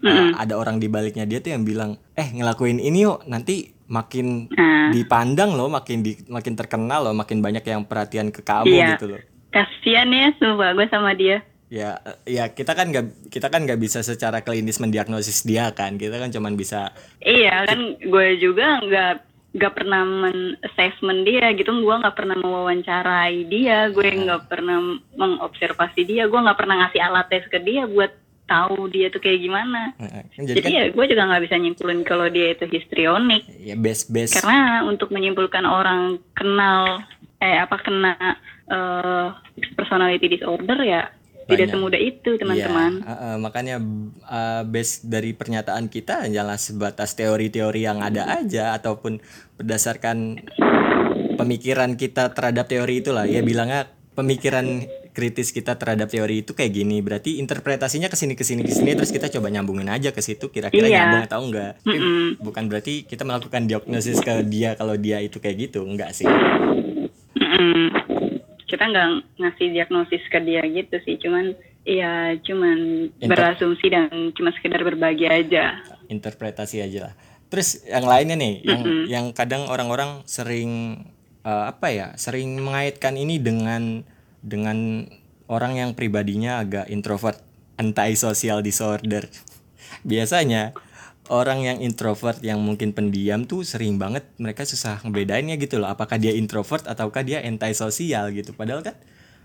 eh, 0.00 0.28
ada 0.34 0.56
orang 0.56 0.76
di 0.76 0.88
baliknya 0.88 1.24
dia 1.24 1.40
tuh 1.40 1.52
yang 1.52 1.64
bilang 1.64 1.96
eh 2.12 2.28
ngelakuin 2.28 2.76
ini 2.76 3.04
yuk 3.04 3.24
nanti 3.24 3.72
makin 3.84 4.48
Nah. 4.50 4.92
dipandang 4.92 5.56
loh 5.56 5.68
makin 5.68 6.00
di, 6.00 6.16
makin 6.28 6.56
terkenal 6.56 7.04
loh 7.04 7.12
makin 7.12 7.40
banyak 7.40 7.64
yang 7.64 7.84
perhatian 7.84 8.28
ke 8.28 8.40
kamu 8.40 8.68
Iya. 8.68 8.88
gitu 8.96 9.06
loh. 9.12 9.20
Kasian 9.48 10.08
ya 10.10 10.28
sumpah 10.36 10.72
gue 10.72 10.86
sama 10.88 11.12
dia. 11.12 11.40
Ya 11.68 11.96
ya 12.24 12.52
kita 12.52 12.76
kan 12.76 12.92
nggak 12.92 13.32
kita 13.32 13.48
kan 13.48 13.64
nggak 13.64 13.80
bisa 13.80 14.00
secara 14.00 14.40
klinis 14.40 14.76
mendiagnosis 14.76 15.42
dia 15.42 15.72
kan. 15.72 15.96
Kita 15.96 16.16
kan 16.16 16.28
cuman 16.28 16.52
bisa 16.54 16.92
iya 17.20 17.64
kan 17.64 17.96
gue 17.96 18.28
juga 18.36 18.80
nggak 18.80 19.12
nggak 19.54 19.74
pernah 19.78 20.02
men 20.02 20.58
assessment 20.66 21.22
dia 21.22 21.54
gitu. 21.54 21.70
Gue 21.70 21.94
nggak 21.94 22.16
pernah 22.18 22.36
mewawancarai 22.36 23.46
dia. 23.46 23.88
Gue 23.94 24.10
nggak 24.10 24.50
pernah 24.50 24.98
mengobservasi 25.14 26.02
dia. 26.02 26.26
Gue 26.26 26.42
nggak 26.42 26.58
pernah 26.58 26.84
ngasih 26.84 27.00
alat 27.00 27.26
tes 27.30 27.46
ke 27.46 27.62
dia 27.62 27.86
buat 27.86 28.10
tahu 28.44 28.92
dia 28.92 29.08
tuh 29.08 29.22
kayak 29.24 29.40
gimana. 29.40 29.94
Jadi 30.36 30.52
jadi 30.52 30.60
kan 30.60 30.72
ya 30.74 30.84
gue 30.92 31.04
juga 31.08 31.22
nggak 31.30 31.42
bisa 31.48 31.56
nyimpulin 31.56 32.00
kalau 32.04 32.26
dia 32.28 32.52
itu 32.52 32.66
histrionik. 32.68 33.42
Ya 33.62 33.78
best 33.78 34.12
best 34.12 34.42
karena 34.42 34.84
untuk 34.84 35.08
menyimpulkan 35.14 35.64
orang 35.64 36.20
kenal 36.36 37.00
eh 37.40 37.56
apa 37.60 37.76
kena 37.80 38.14
eh, 38.68 39.26
personality 39.76 40.38
disorder 40.38 40.78
ya 40.84 41.08
tidak 41.44 41.58
Banyak. 41.62 41.74
semudah 41.74 42.00
itu 42.00 42.30
teman-teman 42.34 42.92
Iya, 42.94 43.04
eh, 43.04 43.22
eh, 43.26 43.36
makanya 43.36 43.76
eh, 44.24 44.62
base 44.64 44.94
dari 45.02 45.30
pernyataan 45.30 45.86
kita 45.86 46.24
hanyalah 46.24 46.56
sebatas 46.56 47.12
teori-teori 47.12 47.80
yang 47.80 48.00
ada 48.00 48.24
aja 48.34 48.72
ataupun 48.74 49.20
berdasarkan 49.54 50.40
pemikiran 51.34 51.94
kita 51.94 52.30
terhadap 52.30 52.64
teori 52.64 52.98
itulah 52.98 53.24
ya 53.24 53.40
bilangnya 53.40 53.86
pemikiran 54.14 54.82
kritis 55.10 55.50
kita 55.50 55.74
terhadap 55.74 56.06
teori 56.06 56.40
itu 56.40 56.52
kayak 56.52 56.72
gini 56.72 56.98
berarti 56.98 57.38
interpretasinya 57.38 58.06
ke 58.06 58.14
sini 58.14 58.34
ke 58.34 58.42
sini 58.42 58.62
ke 58.62 58.70
sini 58.70 58.94
terus 58.94 59.10
kita 59.10 59.26
coba 59.28 59.46
nyambungin 59.46 59.86
aja 59.86 60.10
ke 60.10 60.18
situ 60.18 60.48
kira-kira 60.48 60.86
Iya. 60.86 61.06
nyambung 61.06 61.22
atau 61.24 61.40
enggak 61.40 61.72
Tapi 61.78 61.94
Mm-mm. 61.94 62.26
bukan 62.40 62.64
berarti 62.66 62.94
kita 63.04 63.22
melakukan 63.22 63.62
diagnosis 63.64 64.18
ke 64.18 64.42
dia 64.44 64.74
kalau 64.74 64.94
dia 64.94 65.18
itu 65.18 65.38
kayak 65.38 65.68
gitu 65.68 65.82
enggak 65.84 66.10
sih 66.12 66.26
Mm-mm. 67.34 68.13
Kita 68.74 68.90
nggak 68.90 69.38
ngasih 69.38 69.66
diagnosis 69.70 70.22
ke 70.26 70.42
dia 70.42 70.66
gitu 70.66 70.98
sih, 71.06 71.14
cuman 71.22 71.54
ya 71.86 72.34
cuman 72.42 73.08
Inter- 73.20 73.28
berasumsi 73.30 73.86
dan 73.92 74.08
cuma 74.34 74.50
sekedar 74.56 74.82
berbagi 74.82 75.28
aja. 75.28 75.78
interpretasi 76.04 76.84
aja 76.84 77.08
lah 77.08 77.14
terus 77.54 77.84
yang 77.86 78.04
lainnya 78.08 78.34
nih 78.34 78.54
yang 78.66 78.82
Mm-mm. 78.82 79.02
yang 79.06 79.26
kadang 79.30 79.68
orang-orang 79.70 80.26
sering 80.26 81.04
eh, 81.46 81.64
apa 81.70 81.86
ya 81.92 82.08
sering 82.18 82.58
mengaitkan 82.58 83.14
ini 83.14 83.38
dengan 83.38 84.02
dengan 84.42 85.06
orang 85.46 85.78
yang 85.78 85.90
pribadinya 85.94 86.58
agak 86.60 86.90
introvert 86.90 87.38
anti-social 87.78 88.58
disorder 88.58 89.28
biasanya 90.10 90.74
orang 91.32 91.64
yang 91.64 91.78
introvert 91.80 92.40
yang 92.44 92.60
mungkin 92.60 92.92
pendiam 92.92 93.48
tuh 93.48 93.64
sering 93.64 93.96
banget 93.96 94.28
mereka 94.36 94.68
susah 94.68 95.00
ngebedainnya 95.00 95.56
gitu 95.56 95.80
loh. 95.80 95.88
Apakah 95.88 96.20
dia 96.20 96.36
introvert 96.36 96.84
ataukah 96.84 97.24
dia 97.24 97.40
anti-sosial 97.40 98.32
gitu. 98.36 98.52
Padahal 98.52 98.84
kan 98.84 98.96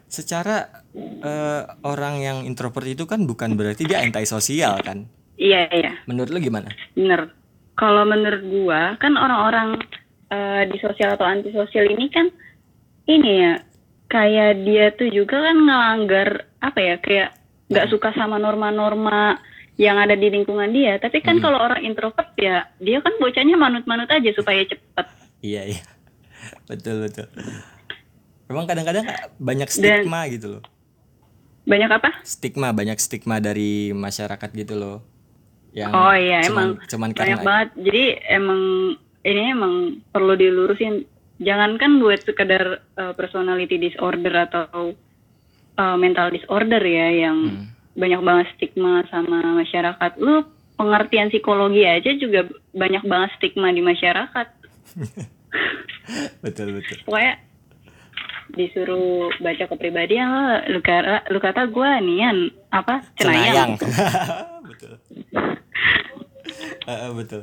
secara 0.10 0.84
eh, 1.24 1.64
orang 1.86 2.20
yang 2.20 2.38
introvert 2.44 2.88
itu 2.90 3.06
kan 3.08 3.24
bukan 3.24 3.56
berarti 3.56 3.88
dia 3.88 4.04
anti-sosial 4.04 4.82
kan? 4.84 5.08
Iya 5.40 5.72
iya, 5.72 5.92
menurut 6.04 6.36
lu 6.36 6.40
gimana? 6.44 6.68
Bener. 6.98 7.32
Kalau 7.80 8.04
menurut 8.04 8.44
gua 8.44 9.00
kan 9.00 9.16
orang-orang 9.16 9.80
eh, 10.28 10.64
di 10.68 10.78
sosial 10.84 11.16
atau 11.16 11.24
antisosial 11.24 11.88
ini 11.88 12.12
kan 12.12 12.28
ini 13.08 13.32
ya 13.48 13.54
kayak 14.12 14.68
dia 14.68 14.92
tuh 15.00 15.08
juga 15.08 15.40
kan 15.40 15.58
ngelanggar 15.64 16.50
apa 16.60 16.80
ya 16.82 16.96
kayak 17.00 17.30
nggak 17.70 17.88
suka 17.94 18.10
sama 18.18 18.42
norma-norma 18.42 19.38
yang 19.80 19.96
ada 19.96 20.12
di 20.20 20.28
lingkungan 20.28 20.76
dia. 20.76 21.00
Tapi 21.00 21.24
kan 21.24 21.40
kalau 21.40 21.56
orang 21.56 21.80
introvert 21.88 22.36
ya 22.36 22.68
dia 22.84 23.00
kan 23.00 23.16
bocahnya 23.16 23.56
manut-manut 23.56 24.12
aja 24.12 24.30
supaya 24.36 24.68
cepet. 24.68 25.08
Iya 25.40 25.62
iya 25.72 25.84
betul 26.70 27.08
betul. 27.08 27.32
Emang 28.52 28.68
kadang-kadang 28.68 29.08
banyak 29.40 29.72
stigma 29.72 30.28
gitu 30.28 30.60
loh. 30.60 30.64
Banyak 31.64 31.90
apa? 31.96 32.10
Stigma 32.28 32.76
banyak 32.76 33.00
stigma 33.00 33.40
dari 33.40 33.96
masyarakat 33.96 34.50
gitu 34.52 34.76
loh. 34.76 34.98
Yang 35.72 35.92
Oh 35.96 36.16
iya 36.18 36.44
cuman, 36.44 36.52
emang 36.52 36.70
cuman 36.92 37.10
banyak 37.16 37.20
karena 37.40 37.46
banget. 37.48 37.70
Jadi 37.80 38.04
emang 38.28 38.62
ini 39.24 39.42
emang 39.48 39.74
perlu 40.12 40.36
dilurusin. 40.36 41.08
Jangankan 41.40 42.04
buat 42.04 42.20
sekedar 42.28 42.84
uh, 43.00 43.16
personality 43.16 43.80
disorder 43.80 44.44
atau 44.44 44.92
uh, 45.80 45.96
mental 45.96 46.36
disorder 46.36 46.84
ya 46.84 47.08
yang 47.30 47.40
Hmm. 47.48 47.79
Banyak 47.98 48.22
banget 48.22 48.48
stigma 48.58 49.06
sama 49.10 49.42
masyarakat. 49.58 50.12
Lu 50.22 50.46
pengertian 50.76 51.28
psikologi 51.34 51.84
aja 51.84 52.12
juga 52.16 52.48
banyak 52.72 53.04
banget 53.06 53.30
stigma 53.38 53.70
di 53.74 53.82
masyarakat. 53.84 54.48
betul 56.44 56.68
betul. 56.80 56.98
Pokoknya 57.06 57.36
disuruh 58.50 59.30
baca 59.38 59.66
kepribadian 59.70 60.26
lu, 60.26 60.78
lu 60.78 60.80
kata 60.82 61.30
lu 61.30 61.38
kata 61.38 61.70
gue 61.70 61.90
nian 62.02 62.50
apa 62.74 63.06
Cenayang. 63.14 63.78
cenayang 63.78 64.66
betul. 64.70 64.92
Heeh, 66.90 67.12
betul. 67.14 67.42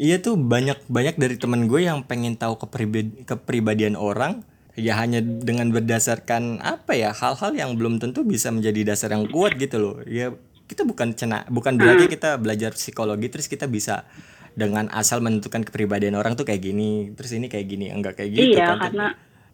Iya 0.00 0.16
tuh 0.24 0.40
banyak 0.40 0.88
banyak 0.88 1.20
dari 1.20 1.36
temen 1.36 1.68
gue 1.68 1.84
yang 1.84 2.08
pengen 2.08 2.40
tahu 2.40 2.56
kepribadi, 2.56 3.28
kepribadian 3.28 4.00
orang 4.00 4.40
ya 4.80 4.96
hanya 4.96 5.20
dengan 5.20 5.68
berdasarkan 5.68 6.64
apa 6.64 6.96
ya 6.96 7.12
hal-hal 7.12 7.52
yang 7.52 7.76
belum 7.76 8.00
tentu 8.00 8.24
bisa 8.24 8.48
menjadi 8.48 8.96
dasar 8.96 9.12
yang 9.12 9.28
kuat 9.28 9.60
gitu 9.60 9.76
loh. 9.76 9.96
Ya 10.08 10.32
kita 10.70 10.86
bukan 10.86 11.12
cena 11.18 11.42
bukan 11.50 11.74
berarti 11.74 12.06
kita 12.06 12.38
belajar 12.38 12.70
psikologi 12.78 13.26
terus 13.26 13.50
kita 13.50 13.66
bisa 13.66 14.06
dengan 14.54 14.86
asal 14.94 15.18
menentukan 15.18 15.66
kepribadian 15.66 16.14
orang 16.14 16.38
tuh 16.38 16.46
kayak 16.46 16.62
gini 16.62 17.10
terus 17.18 17.34
ini 17.34 17.50
kayak 17.50 17.66
gini 17.66 17.90
enggak 17.90 18.18
kayak 18.18 18.30
gitu 18.38 18.54
iya 18.54 18.78
kan 18.78 18.78
karena 18.86 19.06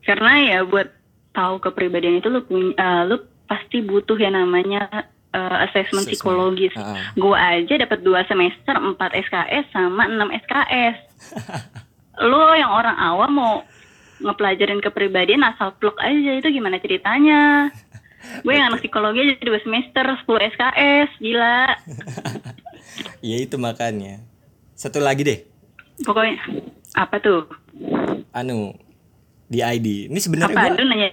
karena 0.04 0.32
ya 0.44 0.58
buat 0.68 0.88
tahu 1.32 1.60
kepribadian 1.60 2.20
itu 2.20 2.28
lu 2.28 2.44
punya 2.44 2.72
eh, 2.76 3.02
lu 3.08 3.16
pasti 3.48 3.80
butuh 3.80 4.16
yang 4.20 4.36
namanya 4.36 5.08
eh, 5.32 5.56
assessment 5.68 6.04
Assessment. 6.04 6.16
psikologis. 6.16 6.72
Heeh. 6.72 7.00
Gua 7.20 7.36
aja 7.36 7.74
dapat 7.76 8.00
dua 8.00 8.24
semester 8.24 8.72
4 8.72 8.96
SKS 8.96 9.64
sama 9.70 10.08
6 10.08 10.40
SKS. 10.48 10.96
lu 12.30 12.40
yang 12.56 12.72
orang 12.72 12.96
awam 12.96 13.30
mau 13.36 13.54
ngepelajarin 14.18 14.80
kepribadian 14.80 15.42
asal 15.42 15.76
pluk 15.76 15.96
aja 15.98 16.32
itu 16.34 16.48
gimana 16.48 16.78
ceritanya? 16.78 17.68
Gue 18.42 18.54
yang 18.54 18.68
anak 18.68 18.82
psikologi 18.82 19.22
aja 19.22 19.38
dua 19.38 19.60
semester 19.60 20.02
10 20.02 20.26
SKS, 20.50 21.10
gila. 21.18 21.60
ya 23.28 23.36
itu 23.38 23.56
makanya 23.56 24.24
satu 24.72 24.98
lagi 24.98 25.22
deh 25.22 25.40
Pokoknya 26.00 26.36
apa 26.92 27.16
tuh? 27.18 27.44
anu 28.30 28.72
di 29.46 29.60
ID 29.60 30.08
ini 30.08 30.18
sebenarnya 30.18 30.52
Apa? 30.52 30.72
gua 30.72 30.84
nanya. 30.84 31.08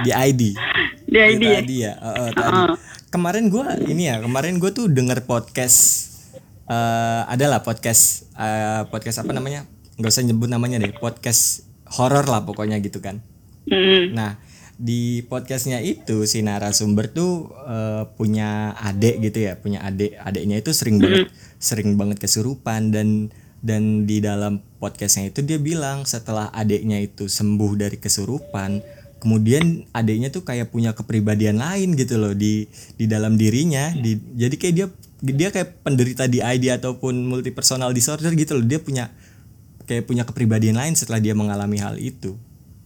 di 0.00 0.10
ID 0.12 0.42
Di 1.12 1.18
ID 1.20 1.42
ya? 1.42 1.54
tadi 1.58 1.76
ya 1.78 1.92
Heeh, 1.94 2.28
tadi 2.32 2.58
Heeh. 2.58 2.76
kemarin 3.08 3.44
gua 3.48 3.76
ini 3.80 4.08
ya 4.08 4.20
kemarin 4.20 4.56
gua 4.56 4.70
tuh 4.70 4.88
denger 4.88 5.24
podcast 5.24 6.10
eh 6.64 7.22
adalah 7.28 7.60
podcast 7.60 8.32
eh, 8.32 8.82
podcast 8.88 9.20
apa 9.20 9.32
namanya 9.32 9.68
nggak 9.96 10.08
usah 10.10 10.24
nyebut 10.24 10.48
namanya 10.48 10.80
deh 10.80 10.92
podcast 10.94 11.64
horor 11.94 12.26
lah 12.26 12.42
pokoknya 12.42 12.78
gitu 12.82 13.00
kan. 13.00 13.22
Mm. 13.64 14.12
nah 14.12 14.36
di 14.76 15.24
podcastnya 15.24 15.80
itu 15.80 16.28
si 16.28 16.44
narasumber 16.44 17.08
tuh 17.08 17.48
eh, 17.64 18.04
punya 18.18 18.76
adik 18.76 19.24
gitu 19.24 19.48
ya 19.48 19.56
punya 19.56 19.80
adik 19.80 20.18
adiknya 20.20 20.60
itu 20.60 20.74
sering 20.76 21.00
banget 21.00 21.32
sering 21.56 21.96
banget 21.96 22.20
kesurupan 22.20 22.92
dan 22.92 23.32
dan 23.64 24.04
di 24.04 24.20
dalam 24.20 24.60
podcastnya 24.76 25.32
itu 25.32 25.40
dia 25.40 25.56
bilang 25.56 26.04
setelah 26.04 26.52
adiknya 26.52 27.00
itu 27.00 27.24
sembuh 27.24 27.72
dari 27.80 27.96
kesurupan 27.96 28.84
kemudian 29.24 29.88
adiknya 29.96 30.28
tuh 30.28 30.44
kayak 30.44 30.68
punya 30.68 30.92
kepribadian 30.92 31.56
lain 31.56 31.96
gitu 31.96 32.20
loh 32.20 32.36
di 32.36 32.68
di 33.00 33.08
dalam 33.08 33.40
dirinya. 33.40 33.88
Di 33.96 34.20
jadi 34.36 34.52
kayak 34.60 34.74
dia 34.76 34.86
dia 35.24 35.48
kayak 35.48 35.80
penderita 35.80 36.28
DID 36.28 36.68
ataupun 36.76 37.24
multipersonal 37.24 37.96
disorder 37.96 38.36
gitu 38.36 38.60
loh. 38.60 38.68
Dia 38.68 38.84
punya 38.84 39.08
kayak 39.84 40.04
punya 40.04 40.24
kepribadian 40.24 40.76
lain 40.76 40.92
setelah 40.92 41.20
dia 41.20 41.32
mengalami 41.32 41.78
hal 41.78 41.96
itu 41.96 42.36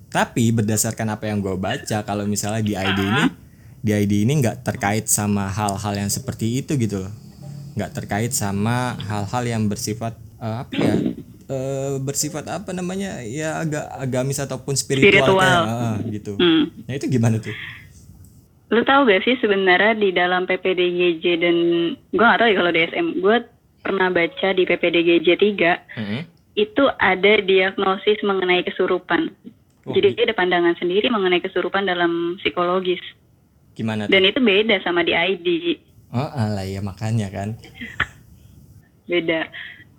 tapi 0.09 0.51
berdasarkan 0.51 1.13
apa 1.13 1.29
yang 1.29 1.39
gue 1.39 1.55
baca 1.55 2.03
kalau 2.03 2.25
misalnya 2.25 2.63
di 2.65 2.73
ID 2.73 3.01
ini 3.01 3.25
di 3.79 3.91
ID 3.95 4.13
ini 4.25 4.33
nggak 4.41 4.65
terkait 4.65 5.07
sama 5.07 5.47
hal-hal 5.47 5.95
yang 5.95 6.11
seperti 6.11 6.59
itu 6.59 6.75
gitu 6.75 7.07
loh 7.07 7.13
nggak 7.77 7.95
terkait 7.95 8.33
sama 8.33 8.99
hal-hal 8.99 9.45
yang 9.47 9.63
bersifat 9.69 10.19
eh, 10.41 10.57
apa 10.65 10.73
ya 10.75 10.95
eh, 11.47 11.95
bersifat 12.03 12.45
apa 12.51 12.75
namanya 12.75 13.23
ya 13.23 13.63
agak 13.63 13.87
agamis 13.97 14.37
ataupun 14.37 14.75
spiritual, 14.75 15.09
Spiritual. 15.13 15.39
kayak, 15.39 15.65
eh, 15.71 15.97
gitu 16.13 16.33
Hmm. 16.35 16.65
nah 16.85 16.95
itu 16.95 17.07
gimana 17.07 17.39
tuh 17.39 17.55
Lu 18.69 18.85
tahu 18.85 19.09
gak 19.09 19.25
sih 19.25 19.33
sebenarnya 19.41 19.97
di 19.97 20.13
dalam 20.13 20.45
PPDGJ 20.45 21.25
dan 21.41 21.57
gue 21.97 22.21
gak 22.21 22.37
tahu 22.37 22.53
ya 22.53 22.57
kalau 22.59 22.69
di 22.69 22.81
SM, 22.85 23.07
gue 23.17 23.37
pernah 23.81 24.09
baca 24.13 24.49
di 24.53 24.63
PPDGJ 24.63 25.29
3 25.41 25.97
Mm-mm. 25.97 26.21
Itu 26.59 26.85
ada 26.99 27.39
diagnosis 27.39 28.19
mengenai 28.21 28.67
kesurupan. 28.67 29.31
Oh, 29.87 29.95
Jadi 29.95 30.19
ada 30.19 30.35
pandangan 30.35 30.75
sendiri 30.77 31.07
mengenai 31.09 31.39
kesurupan 31.39 31.87
dalam 31.87 32.37
psikologis. 32.37 33.01
gimana 33.73 34.05
tuh 34.05 34.13
Dan 34.13 34.27
itu 34.27 34.43
beda 34.43 34.83
sama 34.83 35.01
di 35.01 35.15
ID. 35.15 35.47
oh 36.11 36.29
alah 36.35 36.67
ya 36.67 36.83
makanya 36.83 37.31
kan 37.31 37.55
Beda. 39.09 39.49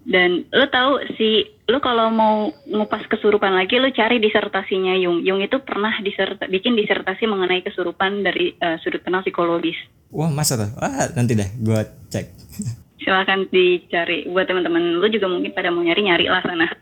Dan 0.04 0.48
lu 0.50 0.66
tahu 0.68 1.00
si 1.16 1.46
lu 1.66 1.78
kalau 1.80 2.10
mau 2.10 2.36
ngupas 2.66 3.06
kesurupan 3.08 3.54
lagi 3.54 3.78
lu 3.78 3.90
cari 3.90 4.18
disertasinya 4.18 4.94
Jung. 4.96 5.22
Jung 5.22 5.40
itu 5.40 5.62
pernah 5.62 5.94
diserta, 6.00 6.46
bikin 6.46 6.74
disertasi 6.74 7.26
mengenai 7.26 7.62
kesurupan 7.62 8.22
dari 8.22 8.54
eh, 8.56 8.78
sudut 8.82 9.00
pandang 9.00 9.22
psikologis. 9.22 9.78
wah 10.10 10.26
masa 10.28 10.58
tuh 10.58 10.70
wah 10.76 10.90
nanti 11.14 11.38
deh 11.38 11.46
gue 11.56 11.80
cek 12.10 12.26
silakan 13.10 13.50
dicari 13.50 14.30
buat 14.30 14.46
teman-teman 14.46 15.02
lu 15.02 15.10
juga 15.10 15.26
mungkin 15.26 15.50
pada 15.50 15.74
mau 15.74 15.82
nyari 15.82 16.06
nyari 16.06 16.30
lah 16.30 16.46
sana 16.46 16.70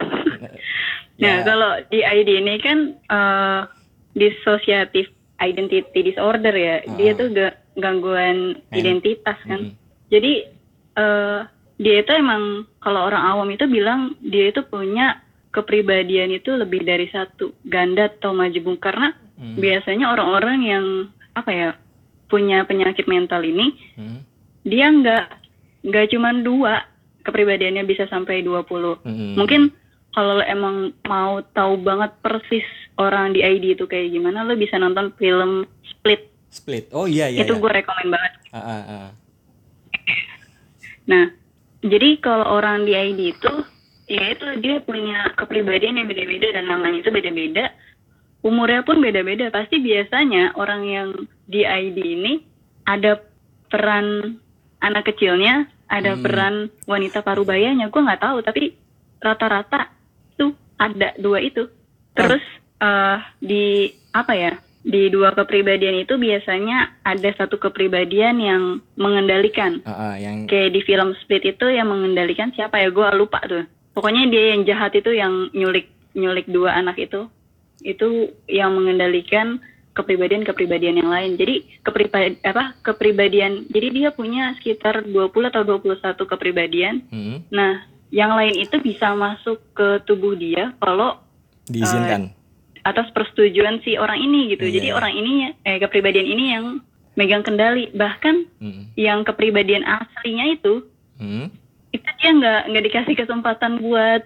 nah 1.17 1.33
Ya. 1.33 1.41
kalau 1.41 1.71
di 1.87 2.03
ID 2.03 2.29
ini 2.37 2.59
kan 2.59 2.77
eh 2.93 3.61
dissociative 4.13 5.07
identity 5.39 5.79
disorder 6.03 6.51
ya 6.51 6.83
dia 6.93 7.15
tuh 7.15 7.31
ga- 7.31 7.55
gangguan 7.75 8.59
identitas 8.69 9.37
kan 9.41 9.71
Mm-mm. 9.71 10.09
jadi 10.09 10.51
eh 10.95 11.39
dia 11.77 11.95
itu 12.01 12.11
emang 12.11 12.65
kalau 12.81 13.05
orang 13.05 13.23
awam 13.23 13.49
itu 13.49 13.65
bilang 13.65 14.17
dia 14.19 14.49
itu 14.49 14.65
punya 14.65 15.21
kepribadian 15.49 16.33
itu 16.33 16.53
lebih 16.53 16.81
dari 16.81 17.05
satu 17.07 17.53
ganda 17.63 18.11
atau 18.11 18.35
majemuk 18.35 18.77
karena 18.77 19.15
Mm. 19.37 19.53
biasanya 19.55 20.09
orang-orang 20.09 20.59
yang 20.61 20.85
apa 21.33 21.51
ya 21.53 21.69
punya 22.25 22.65
penyakit 22.65 23.05
mental 23.05 23.41
ini 23.41 23.69
Mm. 23.93 24.19
dia 24.65 24.85
nggak 24.89 25.25
nggak 25.87 26.11
cuman 26.11 26.43
dua 26.43 26.83
kepribadiannya 27.23 27.87
bisa 27.87 28.07
sampai 28.11 28.43
20 28.43 29.07
Mm-mm. 29.07 29.33
mungkin 29.39 29.71
kalau 30.17 30.41
lo 30.41 30.43
emang 30.49 30.97
mau 31.05 31.45
tahu 31.53 31.77
banget 31.85 32.09
persis 32.25 32.65
orang 32.97 33.37
di 33.37 33.45
ID 33.45 33.77
itu 33.77 33.85
kayak 33.85 34.09
gimana, 34.09 34.41
lo 34.41 34.57
bisa 34.57 34.81
nonton 34.81 35.13
film 35.21 35.69
Split. 35.85 36.25
Split. 36.49 36.89
Oh 36.89 37.05
iya 37.05 37.29
iya. 37.29 37.45
itu 37.45 37.53
iya. 37.53 37.61
gue 37.61 37.71
rekomen 37.71 38.07
banget. 38.09 38.33
Ah, 38.49 38.57
ah, 38.57 38.83
ah. 38.89 39.09
Nah, 41.05 41.29
jadi 41.85 42.17
kalau 42.17 42.49
orang 42.49 42.89
di 42.89 42.97
ID 42.97 43.37
itu, 43.37 43.53
ya 44.09 44.33
itu 44.33 44.45
dia 44.57 44.81
punya 44.81 45.37
kepribadian 45.37 46.01
yang 46.01 46.09
beda-beda 46.09 46.49
dan 46.49 46.65
namanya 46.65 47.05
itu 47.05 47.13
beda-beda. 47.13 47.69
Umurnya 48.41 48.81
pun 48.81 48.97
beda-beda. 48.97 49.53
Pasti 49.53 49.77
biasanya 49.77 50.57
orang 50.57 50.81
yang 50.89 51.09
di 51.45 51.61
ID 51.61 51.97
ini 52.01 52.33
ada 52.89 53.21
peran 53.69 54.39
anak 54.81 55.13
kecilnya, 55.13 55.69
ada 55.87 56.15
Hmm. 56.15 56.23
peran 56.23 56.55
wanita 56.85 57.23
parubayanya. 57.23 57.87
Gue 57.87 58.03
nggak 58.03 58.21
tahu, 58.21 58.37
tapi 58.43 58.75
rata-rata 59.17 59.89
tuh 60.35 60.53
ada 60.77 61.15
dua 61.17 61.41
itu. 61.41 61.67
Terus 62.13 62.43
eh, 62.77 63.17
di 63.39 63.89
apa 64.11 64.33
ya? 64.37 64.53
Di 64.87 65.11
dua 65.11 65.35
kepribadian 65.35 65.99
itu 65.99 66.15
biasanya 66.15 67.03
ada 67.03 67.27
satu 67.35 67.59
kepribadian 67.59 68.39
yang 68.39 68.63
mengendalikan 68.95 69.83
Ah, 69.83 70.13
ah, 70.13 70.15
yang 70.15 70.47
kayak 70.47 70.71
di 70.71 70.79
film 70.79 71.11
Split 71.19 71.43
itu 71.43 71.67
yang 71.67 71.91
mengendalikan 71.91 72.55
siapa 72.55 72.79
ya 72.79 72.87
gue 72.87 73.07
lupa 73.19 73.43
tuh 73.43 73.67
pokoknya 73.91 74.31
dia 74.31 74.55
yang 74.55 74.63
jahat 74.63 74.95
itu 74.95 75.11
yang 75.11 75.51
nyulik 75.51 75.91
nyulik 76.15 76.47
dua 76.47 76.79
anak 76.79 76.95
itu 77.03 77.27
itu 77.83 78.31
yang 78.47 78.79
mengendalikan 78.79 79.59
kepribadian 79.97 80.45
kepribadian 80.45 81.01
yang 81.01 81.09
lain 81.09 81.33
jadi 81.33 81.55
kepribadian 81.81 82.37
apa 82.45 82.77
kepribadian 82.81 83.65
jadi 83.67 83.87
dia 83.89 84.09
punya 84.11 84.53
sekitar 84.55 85.01
20 85.01 85.33
atau 85.49 85.65
21 85.65 85.97
kepribadian 86.13 87.01
Hmm, 87.09 87.41
nah 87.49 87.81
yang 88.07 88.31
lain 88.31 88.55
itu 88.55 88.77
bisa 88.79 89.11
masuk 89.11 89.57
ke 89.73 90.05
tubuh 90.05 90.31
dia 90.33 90.71
kalau 90.77 91.17
diizinkan. 91.65 92.31
atas 92.81 93.11
persetujuan 93.11 93.81
si 93.81 93.97
orang 93.97 94.15
ini 94.17 94.53
gitu 94.53 94.63
Iya. 94.63 94.73
jadi 94.79 94.87
orang 94.93 95.13
ini 95.13 95.33
eh 95.59 95.75
kepribadian 95.77 96.23
ini 96.23 96.45
yang 96.53 96.65
megang 97.13 97.41
kendali 97.41 97.89
bahkan 97.91 98.45
Hmm. 98.61 98.93
yang 98.93 99.25
kepribadian 99.25 99.81
aslinya 99.81 100.53
itu 100.53 100.85
Hmm. 101.17 101.49
itu 101.89 102.07
dia 102.15 102.31
nggak 102.31 102.61
nggak 102.69 102.85
dikasih 102.85 103.15
kesempatan 103.17 103.81
buat 103.81 104.21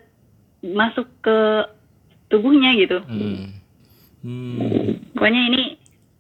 masuk 0.62 1.08
ke 1.22 1.38
tubuhnya 2.28 2.76
gitu. 2.76 3.02
Hmm. 3.02 3.61
Hmm. 4.22 5.02
Pokoknya 5.14 5.42
ini 5.50 5.64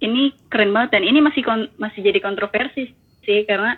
ini 0.01 0.21
keren 0.49 0.73
banget 0.73 0.97
dan 0.97 1.03
ini 1.05 1.21
masih 1.21 1.45
kon- 1.45 1.71
masih 1.77 2.01
jadi 2.01 2.17
kontroversi 2.17 2.89
sih 3.21 3.45
karena 3.45 3.77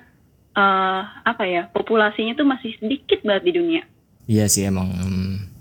eh 0.54 1.02
apa 1.26 1.44
ya 1.44 1.68
populasinya 1.68 2.38
tuh 2.38 2.48
masih 2.48 2.72
sedikit 2.80 3.20
banget 3.22 3.44
di 3.44 3.54
dunia. 3.58 3.84
Iya 4.26 4.48
sih 4.48 4.64
emang. 4.64 4.88
Hmm. 4.96 5.52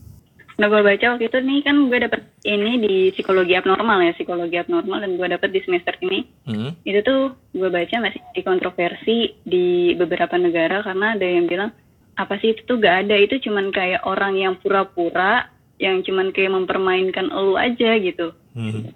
Nah 0.60 0.68
gue 0.68 0.78
baca 0.78 1.16
waktu 1.16 1.26
itu 1.26 1.38
nih 1.42 1.58
kan 1.64 1.76
gue 1.88 1.98
dapet 1.98 2.22
ini 2.44 2.72
di 2.78 2.94
psikologi 3.10 3.56
abnormal 3.56 3.98
ya 3.98 4.12
psikologi 4.14 4.54
abnormal 4.54 5.02
dan 5.02 5.16
gue 5.16 5.28
dapet 5.28 5.50
di 5.50 5.60
semester 5.64 5.96
ini 5.98 6.22
Hmm. 6.46 6.70
itu 6.82 7.00
tuh 7.02 7.34
gue 7.50 7.66
baca 7.66 7.96
masih 7.98 8.20
di 8.30 8.42
kontroversi 8.42 9.18
di 9.42 9.96
beberapa 9.96 10.34
negara 10.36 10.82
karena 10.82 11.14
ada 11.14 11.26
yang 11.26 11.46
bilang 11.46 11.70
apa 12.14 12.36
sih 12.38 12.52
itu 12.52 12.62
tuh 12.68 12.76
gak 12.76 13.08
ada 13.08 13.16
itu 13.16 13.40
cuman 13.40 13.72
kayak 13.72 14.04
orang 14.04 14.36
yang 14.36 14.54
pura-pura 14.60 15.48
yang 15.80 16.04
cuman 16.04 16.30
kayak 16.30 16.52
mempermainkan 16.52 17.32
elu 17.32 17.56
aja 17.56 17.96
gitu 17.96 18.36
Hmm. 18.52 18.92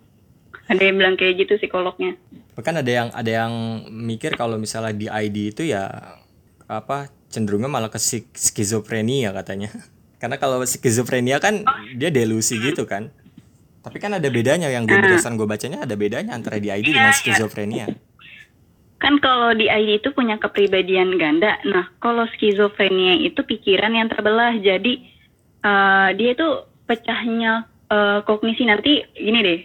ada 0.69 0.83
yang 0.83 0.97
bilang 1.01 1.17
kayak 1.17 1.47
gitu 1.47 1.57
psikolognya 1.57 2.19
Bahkan 2.57 2.81
ada 2.81 2.89
yang 2.91 3.09
ada 3.13 3.31
yang 3.45 3.53
mikir 3.93 4.33
kalau 4.33 4.57
misalnya 4.57 4.97
di 4.97 5.07
ID 5.13 5.53
itu 5.53 5.63
ya 5.69 6.17
apa 6.65 7.13
cenderungnya 7.29 7.69
malah 7.69 7.93
ke 7.93 8.01
skizofrenia 8.33 9.37
katanya. 9.37 9.69
Karena 10.21 10.41
kalau 10.41 10.65
skizofrenia 10.65 11.37
kan 11.37 11.61
dia 12.01 12.09
delusi 12.09 12.57
gitu 12.57 12.89
kan. 12.89 13.13
Tapi 13.85 14.01
kan 14.01 14.17
ada 14.17 14.27
bedanya 14.33 14.73
yang 14.73 14.89
gue 14.89 14.99
berdasarkan 14.99 15.37
gue 15.37 15.47
bacanya 15.47 15.85
ada 15.85 15.95
bedanya 15.95 16.33
antara 16.35 16.57
di 16.57 16.73
ID 16.73 16.97
dengan 16.97 17.13
skizofrenia. 17.15 17.87
kan 18.97 19.21
kalau 19.21 19.53
di 19.53 19.69
ID 19.69 20.01
itu 20.01 20.09
punya 20.17 20.41
kepribadian 20.41 21.21
ganda 21.21 21.61
nah 21.69 21.85
kalau 22.01 22.25
skizofrenia 22.33 23.21
itu 23.21 23.45
pikiran 23.45 23.93
yang 23.93 24.09
terbelah 24.09 24.57
jadi 24.57 25.05
eh, 25.61 26.09
dia 26.17 26.31
itu 26.33 26.65
pecahnya 26.89 27.69
eh, 27.87 28.19
kognisi 28.23 28.65
nanti 28.65 29.03
gini 29.13 29.41
deh 29.41 29.61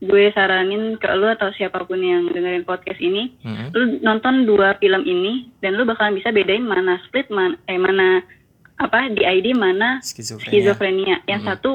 gue 0.00 0.28
saranin 0.30 0.96
ke 0.96 1.08
lu 1.12 1.24
atau 1.26 1.48
siapa 1.50 1.80
pun 1.82 1.96
yang 1.96 2.28
dengerin 2.28 2.62
podcast 2.62 3.00
ini 3.00 3.32
Hmm. 3.40 3.72
lu 3.72 3.82
nonton 4.00 4.44
dua 4.44 4.76
film 4.76 5.00
ini 5.02 5.48
dan 5.58 5.74
lu 5.74 5.82
bakalan 5.82 6.14
bisa 6.14 6.28
bedain 6.28 6.60
mana 6.60 7.00
split 7.02 7.28
man 7.28 7.56
eh 7.64 7.76
mana 7.76 8.20
apa 8.74 9.08
di 9.08 9.22
ID 9.22 9.54
mana 9.54 10.02
Skizofrenia. 10.02 10.50
skizofrenia. 10.50 11.16
Yang 11.24 11.42
satu 11.46 11.70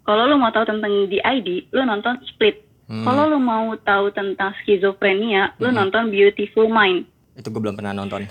kalau 0.00 0.24
lu 0.24 0.36
mau 0.36 0.48
tahu 0.48 0.64
tentang 0.64 0.90
di 1.06 1.18
ID, 1.18 1.70
lu 1.70 1.82
nonton 1.82 2.18
split. 2.24 2.62
Hmm. 2.86 3.02
Kalau 3.02 3.28
lu 3.28 3.38
mau 3.38 3.74
tahu 3.76 4.10
tentang 4.10 4.54
skizofrenia, 4.56 5.54
lu 5.58 5.70
nonton 5.70 6.08
Beautiful 6.08 6.66
Mind. 6.66 7.06
Itu 7.34 7.50
gue 7.50 7.60
belum 7.60 7.74
pernah 7.74 7.92
nonton. 7.92 8.26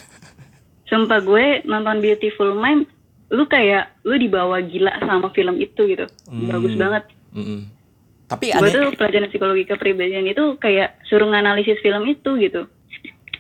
Sumpah 0.86 1.22
gue 1.22 1.46
nonton 1.64 2.02
Beautiful 2.02 2.52
Mind, 2.54 2.90
lu 3.30 3.46
kayak 3.46 4.02
lu 4.06 4.18
dibawa 4.18 4.62
gila 4.62 4.94
sama 5.02 5.30
film 5.34 5.62
itu 5.62 5.82
gitu. 5.86 6.06
Bagus 6.28 6.74
banget. 6.76 7.04
Mm-mm. 7.34 7.70
Tapi 8.30 8.54
aneh, 8.54 8.70
tuh 8.70 8.94
pelajaran 8.94 9.30
psikologi 9.34 9.65
kepribadian 9.65 10.30
itu 10.30 10.58
kayak 10.62 11.02
suruh 11.10 11.26
nganalisis 11.26 11.82
film 11.82 12.06
itu 12.06 12.38
gitu. 12.38 12.70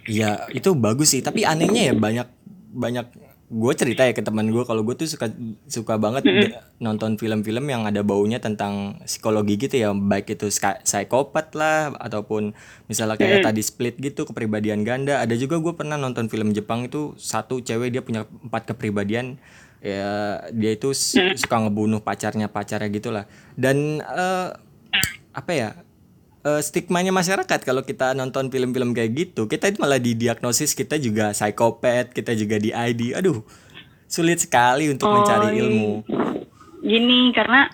Iya 0.09 0.49
itu 0.49 0.73
bagus 0.73 1.13
sih. 1.13 1.21
Tapi 1.21 1.45
anehnya 1.45 1.89
ya 1.89 1.93
banyak 1.93 2.27
banyak 2.73 3.05
gue 3.49 3.73
cerita 3.73 4.05
ya 4.05 4.13
ke 4.13 4.21
teman 4.21 4.53
gue 4.53 4.61
kalau 4.61 4.85
gue 4.85 4.93
tuh 4.93 5.09
suka 5.09 5.33
suka 5.65 5.97
banget 5.97 6.21
de- 6.21 6.53
nonton 6.77 7.17
film-film 7.17 7.65
yang 7.65 7.81
ada 7.81 8.05
baunya 8.05 8.37
tentang 8.37 9.01
psikologi 9.09 9.57
gitu 9.57 9.73
ya 9.73 9.89
baik 9.89 10.37
itu 10.37 10.53
psikopat 10.85 11.57
lah 11.57 11.97
ataupun 11.97 12.53
misalnya 12.85 13.17
kayak 13.17 13.49
tadi 13.49 13.65
split 13.65 13.97
gitu 13.97 14.29
kepribadian 14.29 14.85
ganda 14.85 15.17
ada 15.17 15.33
juga 15.33 15.57
gue 15.57 15.73
pernah 15.73 15.97
nonton 15.97 16.29
film 16.29 16.53
Jepang 16.53 16.85
itu 16.85 17.17
satu 17.17 17.57
cewek 17.57 17.89
dia 17.89 18.05
punya 18.05 18.29
empat 18.45 18.69
kepribadian 18.69 19.41
ya 19.79 20.43
dia 20.51 20.71
itu 20.75 20.91
s- 20.91 21.15
suka 21.39 21.55
ngebunuh 21.55 22.03
pacarnya 22.03 22.51
pacarnya 22.51 22.91
gitulah 22.91 23.25
dan 23.55 24.03
eh, 24.03 24.49
apa 25.31 25.51
ya 25.55 25.69
eh, 26.43 26.61
stigmanya 26.63 27.15
masyarakat 27.15 27.59
kalau 27.63 27.83
kita 27.87 28.11
nonton 28.11 28.51
film-film 28.51 28.91
kayak 28.91 29.11
gitu 29.15 29.47
kita 29.47 29.71
itu 29.71 29.79
malah 29.79 29.99
didiagnosis 29.99 30.75
kita 30.75 30.99
juga 30.99 31.31
psikopat 31.31 32.11
kita 32.11 32.35
juga 32.35 32.59
di 32.59 32.75
ID 32.75 33.15
aduh 33.15 33.39
sulit 34.09 34.43
sekali 34.43 34.91
untuk 34.91 35.07
mencari 35.07 35.55
iya. 35.55 35.63
ilmu 35.63 36.03
Gini 36.79 37.35
karena 37.35 37.67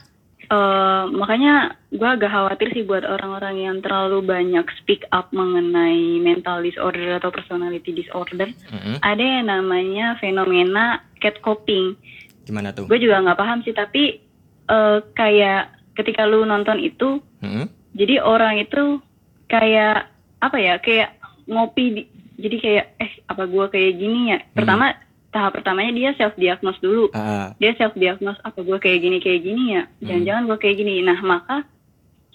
eh, 0.49 1.03
makanya 1.13 1.77
gue 1.93 2.09
agak 2.09 2.31
khawatir 2.33 2.73
sih 2.73 2.83
buat 2.83 3.05
orang-orang 3.05 3.55
yang 3.65 3.77
terlalu 3.79 4.25
banyak 4.25 4.65
speak 4.81 5.05
up 5.13 5.29
mengenai 5.31 6.19
mental 6.21 6.61
disorder 6.65 7.21
atau 7.21 7.31
personality 7.31 7.95
disorder. 7.95 8.51
Mm-mm. 8.73 8.99
Ada 8.99 9.23
yang 9.23 9.45
namanya 9.47 10.17
fenomena 10.19 11.05
catcoping. 11.25 11.97
gimana 12.45 12.69
tuh? 12.77 12.85
Gue 12.85 13.01
juga 13.01 13.25
nggak 13.25 13.39
paham 13.41 13.65
sih 13.65 13.73
tapi 13.73 14.21
eh, 14.69 14.97
kayak 15.17 15.73
ketika 15.97 16.29
lu 16.29 16.45
nonton 16.45 16.77
itu, 16.77 17.17
Mm-mm. 17.41 17.65
jadi 17.97 18.21
orang 18.21 18.61
itu 18.61 19.01
kayak 19.49 20.13
apa 20.43 20.57
ya 20.61 20.77
kayak 20.77 21.17
ngopi 21.49 21.85
di, 21.89 22.01
jadi 22.37 22.57
kayak 22.61 22.85
eh 23.01 23.11
apa 23.25 23.43
gue 23.49 23.65
kayak 23.73 23.91
gini 23.97 24.19
ya. 24.35 24.39
Pertama 24.53 24.93
tahap 25.33 25.57
pertamanya 25.57 25.91
dia 25.91 26.09
self 26.15 26.37
diagnose 26.37 26.79
dulu. 26.79 27.09
Ah, 27.17 27.57
dia 27.57 27.73
self 27.75 27.97
diagnose 27.97 28.37
apa 28.45 28.61
gue 28.61 28.77
kayak 28.77 28.99
gini 29.01 29.17
kayak 29.17 29.41
gini 29.41 29.63
ya? 29.73 29.83
Jangan-jangan 30.05 30.43
gue 30.53 30.57
kayak 30.61 30.77
gini. 30.77 30.93
Nah 31.01 31.19
maka 31.25 31.65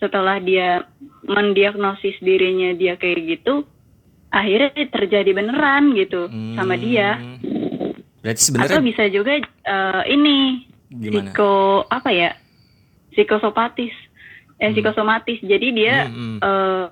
setelah 0.00 0.40
dia 0.40 0.88
mendiagnosis 1.28 2.16
dirinya 2.24 2.72
dia 2.72 2.96
kayak 2.96 3.20
gitu 3.36 3.68
akhirnya 4.32 4.72
terjadi 4.88 5.30
beneran 5.36 5.92
gitu 5.92 6.30
sama 6.56 6.80
dia 6.80 7.20
hmm. 8.20 8.22
berarti 8.22 8.38
atau 8.38 8.46
sebenarnya 8.46 8.82
bisa 8.84 9.04
juga 9.08 9.32
eh, 9.40 10.02
ini 10.06 10.36
gimana 10.90 11.30
psiko 11.30 11.50
apa 11.86 12.10
ya 12.10 12.30
psikosopatis 13.10 13.94
eh 14.56 14.70
psikosomatis 14.70 15.40
jadi 15.40 15.66
dia 15.72 15.96
Hmm, 16.04 16.36
hmm. 16.36 16.38
eh 16.38 16.86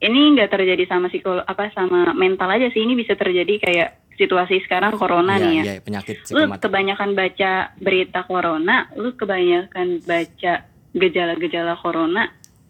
ini 0.00 0.36
nggak 0.36 0.52
terjadi 0.52 0.84
sama 0.86 1.08
psiko 1.08 1.40
apa 1.40 1.72
sama 1.72 2.12
mental 2.12 2.46
aja 2.48 2.68
sih 2.68 2.78
ini 2.78 2.94
bisa 2.94 3.14
terjadi 3.14 3.58
kayak 3.58 3.88
situasi 4.14 4.60
sekarang 4.60 4.94
corona 4.94 5.34
Iya, 5.34 5.42
nih 5.42 5.54
ya 5.54 5.62
iya, 5.64 5.74
penyakit 5.80 6.16
lu 6.28 6.42
kebanyakan 6.52 7.14
baca 7.14 7.52
berita 7.78 8.20
corona, 8.24 8.76
lu 8.92 9.14
kebanyakan 9.14 10.02
baca 10.02 10.54
gejala-gejala 10.90 11.78
corona. 11.78 12.26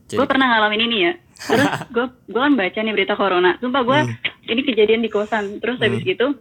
Jadi- 0.07 0.17
Gue 0.17 0.27
pernah 0.29 0.45
ngalamin 0.47 0.83
ini 0.85 0.97
ya. 1.03 1.13
Terus 1.39 1.65
gue 1.95 2.05
gue 2.27 2.41
kan 2.43 2.53
baca 2.53 2.79
nih 2.79 2.93
berita 2.93 3.15
corona. 3.17 3.57
Sumpah 3.59 3.81
gue 3.83 3.99
Hmm. 3.99 4.15
ini 4.47 4.61
kejadian 4.63 5.01
di 5.01 5.09
kosan. 5.09 5.57
Terus 5.57 5.81
habis 5.81 6.05
gitu 6.05 6.37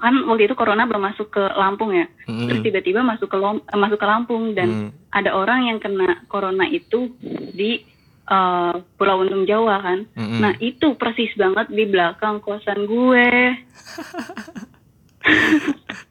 kan 0.00 0.12
waktu 0.24 0.44
itu 0.44 0.54
corona 0.54 0.82
belum 0.82 1.04
masuk 1.04 1.30
ke 1.30 1.42
Lampung 1.54 1.92
ya. 1.92 2.04
Mm-mm. 2.24 2.46
Terus 2.46 2.62
tiba-tiba 2.62 3.00
masuk 3.00 3.26
ke 3.26 3.36
Lom- 3.36 3.62
eh, 3.62 3.76
masuk 3.76 3.96
ke 3.96 4.04
Lampung 4.04 4.52
dan 4.52 4.68
Hmm. 4.68 4.88
ada 5.10 5.32
orang 5.32 5.66
yang 5.66 5.78
kena 5.78 6.22
corona 6.26 6.64
itu 6.64 7.10
di 7.50 7.82
eh, 8.26 8.72
Pulau 8.94 9.20
Untung 9.20 9.42
Jawa 9.42 9.78
kan. 9.78 9.98
Mm-mm. 10.14 10.38
Nah 10.38 10.52
itu 10.58 10.94
persis 10.94 11.30
banget 11.34 11.66
di 11.68 11.82
belakang 11.84 12.38
kosan 12.38 12.82
gue 12.82 13.30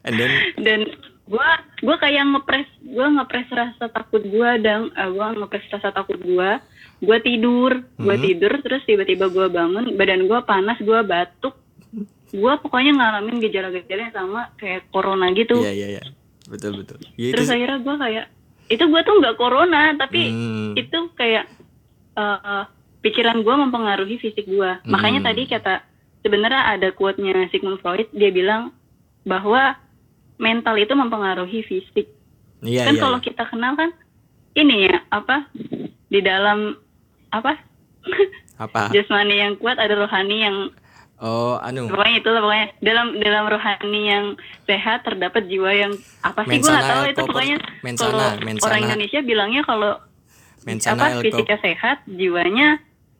and 0.04 0.14
then 0.14 0.30
dan 0.56 0.80
gue 1.26 1.48
gue 1.80 1.96
kayak 1.96 2.22
ngepres 2.26 2.68
gue 2.80 3.06
ngepres 3.08 3.48
rasa 3.50 3.84
takut 3.88 4.20
gue 4.20 4.50
dan 4.60 4.88
uh, 4.92 5.08
gue 5.08 5.26
ngepres 5.36 5.64
rasa 5.70 5.88
takut 5.90 6.16
gue 6.16 6.48
gue 7.00 7.16
tidur 7.20 7.80
gue 7.96 8.12
Hmm. 8.12 8.20
tidur 8.20 8.52
terus 8.60 8.82
tiba-tiba 8.84 9.26
gue 9.26 9.46
bangun 9.48 9.94
badan 9.94 10.26
gue 10.26 10.38
panas 10.44 10.76
gue 10.76 10.98
batuk 11.02 11.54
gue 12.30 12.52
pokoknya 12.62 12.92
ngalamin 12.94 13.42
gejala-gejala 13.42 14.00
yang 14.06 14.14
sama 14.14 14.40
kayak 14.54 14.86
corona 14.88 15.30
gitu 15.30 15.58
Iya 15.58 15.72
iya 15.72 15.88
iya. 15.94 16.04
Betul 16.46 16.78
betul. 16.78 16.98
Ya, 17.14 17.30
itu 17.30 17.34
terus 17.34 17.48
akhirnya 17.48 17.78
gue 17.78 17.96
kayak 17.96 18.24
itu 18.66 18.84
gue 18.86 19.00
tuh 19.02 19.14
nggak 19.18 19.36
corona 19.36 19.82
tapi 19.94 20.20
Hmm. 20.26 20.72
itu 20.74 20.98
kayak 21.14 21.50
uh, 22.14 22.66
pikiran 23.00 23.42
gue 23.42 23.54
mempengaruhi 23.56 24.16
fisik 24.16 24.46
gue 24.46 24.70
makanya 24.84 25.20
Hmm. 25.22 25.28
tadi 25.28 25.42
kata 25.46 25.74
sebenarnya 26.20 26.62
ada 26.70 26.88
quote-nya 26.90 27.48
Sigmund 27.48 27.80
Freud 27.80 28.06
dia 28.10 28.30
bilang 28.30 28.70
bahwa 29.22 29.74
mental 30.36 30.76
itu 30.76 30.92
mempengaruhi 30.92 31.62
fisik 31.62 32.06
Iya 32.60 32.84
kan 32.86 32.94
iya. 32.94 33.00
kalau 33.00 33.18
kita 33.18 33.42
kenal 33.44 33.72
kan 33.74 33.90
ini 34.52 34.86
ya 34.86 35.00
apa 35.08 35.48
di 36.06 36.20
dalam 36.20 36.76
apa 37.30 37.56
Apa? 38.54 38.88
jasmani 38.94 39.40
yang 39.40 39.54
kuat 39.56 39.78
ada 39.78 39.96
rohani 39.96 40.36
yang 40.40 40.56
Oh, 41.20 41.60
anu. 41.60 41.84
pokoknya 41.86 42.16
itulah 42.16 42.40
pokoknya 42.40 42.66
dalam 42.80 43.06
dalam 43.14 43.44
rohani 43.46 44.02
yang 44.08 44.24
sehat 44.64 45.04
terdapat 45.04 45.44
jiwa 45.44 45.68
yang 45.70 45.92
apa 46.20 46.42
sih 46.42 46.56
gue 46.56 46.64
nggak 46.64 46.88
tahu 46.88 47.02
itu 47.06 47.20
pokoknya 47.22 47.56
mensana, 47.80 48.08
kalau 48.08 48.28
mensana. 48.40 48.66
orang 48.66 48.80
Indonesia 48.86 49.20
bilangnya 49.20 49.62
kalau 49.62 49.92
Mensana 50.60 50.96
apa 51.08 51.20
fisiknya 51.20 51.58
sehat 51.58 51.98
jiwanya 52.06 52.68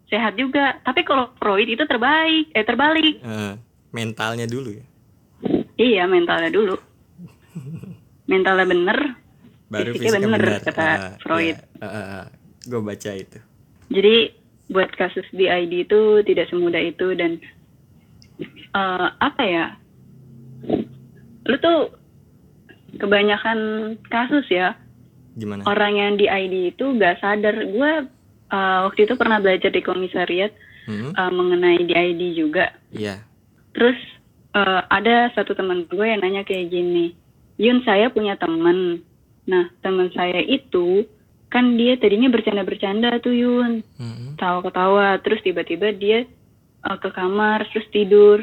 sehat 0.07 0.33
juga 0.35 0.81
tapi 0.81 1.05
kalau 1.05 1.29
Freud 1.37 1.65
itu 1.67 1.85
terbaik 1.85 2.49
eh 2.51 2.65
terbalik 2.65 3.21
Eh, 3.21 3.53
mentalnya 3.91 4.45
dulu 4.45 4.73
ya. 4.73 4.85
iya 5.77 6.05
mentalnya 6.05 6.49
dulu 6.49 6.81
mentalnya 8.27 8.65
bener 8.65 8.99
Baru 9.69 9.93
Fisiknya 9.93 10.19
fisiknya 10.19 10.29
bener, 10.35 10.41
benar. 10.51 10.61
kata 10.65 10.89
Freud. 11.21 11.57
gue 12.61 12.81
baca 12.81 13.11
itu. 13.15 13.39
Jadi 13.87 14.17
buat 14.67 14.91
kasus 14.93 15.23
DID 15.31 15.85
itu 15.85 16.01
tidak 16.25 16.47
semudah 16.47 16.79
itu 16.79 17.15
dan 17.15 17.39
eh, 18.43 19.09
apa 19.13 19.43
ya? 19.43 19.67
Lu 21.43 21.57
tuh 21.57 21.97
kebanyakan 22.93 23.59
kasus 24.07 24.45
ya 24.51 24.75
Gimana? 25.33 25.63
orang 25.65 25.93
yang 25.95 26.13
DID 26.15 26.75
itu 26.75 26.85
gak 26.97 27.21
sadar. 27.21 27.55
Gue 27.65 27.93
eh, 28.51 28.79
waktu 28.85 29.01
itu 29.05 29.15
pernah 29.15 29.39
belajar 29.39 29.71
di 29.71 29.81
komisariat 29.81 30.53
Hmm? 30.81 31.13
eh, 31.13 31.31
mengenai 31.31 31.81
DID 31.81 32.21
juga. 32.35 32.73
Iya. 32.91 33.23
Terus 33.73 33.95
eh, 34.51 34.83
ada 34.83 35.31
satu 35.33 35.53
teman 35.53 35.87
gue 35.87 36.03
yang 36.03 36.21
nanya 36.21 36.43
kayak 36.43 36.69
gini, 36.69 37.15
Yun 37.57 37.85
saya 37.85 38.09
punya 38.09 38.35
teman. 38.35 39.05
Nah 39.45 39.69
teman 39.79 40.09
saya 40.11 40.41
itu 40.41 41.05
kan 41.47 41.77
dia 41.77 41.95
tadinya 41.95 42.27
bercanda-bercanda 42.27 43.21
tuh 43.21 43.35
Yun, 43.35 43.85
Hmm. 44.01 44.35
tawa-ketawa. 44.35 45.21
Terus 45.21 45.43
tiba-tiba 45.43 45.93
dia 45.93 46.25
eh, 46.87 46.99
ke 47.01 47.09
kamar 47.13 47.67
terus 47.73 47.87
tidur. 47.91 48.39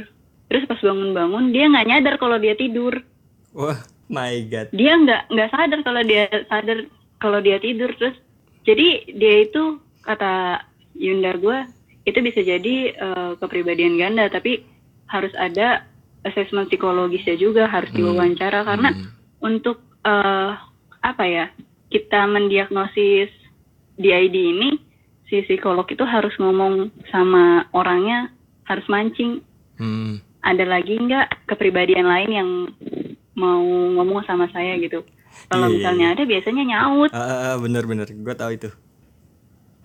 Terus 0.48 0.64
pas 0.64 0.80
bangun-bangun 0.80 1.52
dia 1.52 1.68
nggak 1.68 1.88
nyadar 1.88 2.16
kalau 2.22 2.40
dia 2.40 2.56
tidur. 2.56 3.04
Wah, 3.52 3.80
my 4.08 4.48
god. 4.48 4.72
Dia 4.72 4.96
nggak 4.96 5.22
nggak 5.34 5.50
sadar 5.52 5.80
kalau 5.84 6.02
dia 6.08 6.24
sadar 6.48 6.78
kalau 7.20 7.40
dia 7.44 7.58
tidur 7.60 7.92
terus. 8.00 8.16
Jadi 8.64 9.16
dia 9.16 9.44
itu 9.48 9.80
kata 10.04 10.64
Yunda 10.96 11.36
gue 11.36 11.58
itu 12.08 12.20
bisa 12.24 12.40
jadi 12.40 12.76
eh, 12.96 13.32
kepribadian 13.44 14.00
ganda 14.00 14.32
tapi 14.32 14.64
harus 15.12 15.32
ada 15.36 15.84
asesmen 16.24 16.68
psikologisnya 16.72 17.36
juga 17.36 17.68
harus 17.68 17.92
diwawancara 17.92 18.64
karena 18.64 18.96
Hmm. 18.96 19.12
untuk 19.44 19.84
eh, 20.08 20.52
apa 21.04 21.24
ya 21.28 21.52
kita 21.92 22.28
mendiagnosis 22.28 23.32
DID 24.00 24.36
ini 24.36 24.70
si 25.28 25.44
psikolog 25.44 25.86
itu 25.86 26.04
harus 26.04 26.32
ngomong 26.38 26.74
sama 27.08 27.44
orangnya 27.72 28.32
harus 28.64 28.88
mancing 28.88 29.44
Hmm. 29.78 30.18
ada 30.42 30.66
lagi 30.66 30.98
nggak 30.98 31.46
kepribadian 31.46 32.04
lain 32.04 32.30
yang 32.34 32.50
mau 33.34 33.62
ngomong 33.94 34.26
sama 34.26 34.50
saya 34.50 34.74
gitu 34.78 35.06
kalau 35.48 35.68
Iya, 35.68 35.72
iya, 35.72 35.78
misalnya 35.78 36.08
ada 36.12 36.24
biasanya 36.26 36.64
nyaut 36.66 37.12
Ah, 37.12 37.22
ah, 37.22 37.40
ah, 37.46 37.56
bener-bener, 37.56 38.10
gue 38.10 38.36
tahu 38.36 38.52
itu. 38.52 38.70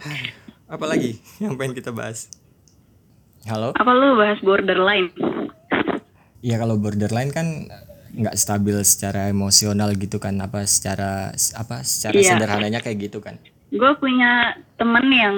Apalagi 0.72 1.20
yang 1.38 1.54
pengen 1.54 1.76
kita 1.76 1.92
bahas? 1.92 2.32
Halo? 3.44 3.76
apa 3.76 3.90
lu 3.90 4.16
bahas 4.16 4.40
borderline 4.40 5.12
Ya 6.40 6.56
kalau 6.56 6.78
borderline 6.78 7.28
kan 7.28 7.68
nggak 8.12 8.32
stabil 8.34 8.80
secara 8.82 9.28
emosional 9.28 9.92
gitu 9.92 10.16
kan 10.16 10.40
apa 10.40 10.64
secara 10.64 11.36
apa 11.52 11.82
secara 11.82 12.14
Iya. 12.14 12.32
sederhananya 12.32 12.80
kayak 12.80 13.10
gitu 13.10 13.20
kan 13.20 13.36
gue 13.72 13.92
punya 13.96 14.60
temen 14.76 15.06
yang 15.08 15.36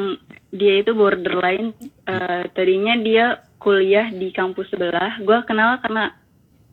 dia 0.50 0.82
itu 0.82 0.90
borderline 0.94 1.70
eh, 2.06 2.42
tadinya 2.50 2.94
dia 2.98 3.42
kuliah 3.62 4.10
di 4.10 4.34
kampus 4.34 4.70
sebelah 4.74 5.22
gue 5.22 5.38
kenal 5.46 5.78
karena 5.82 6.10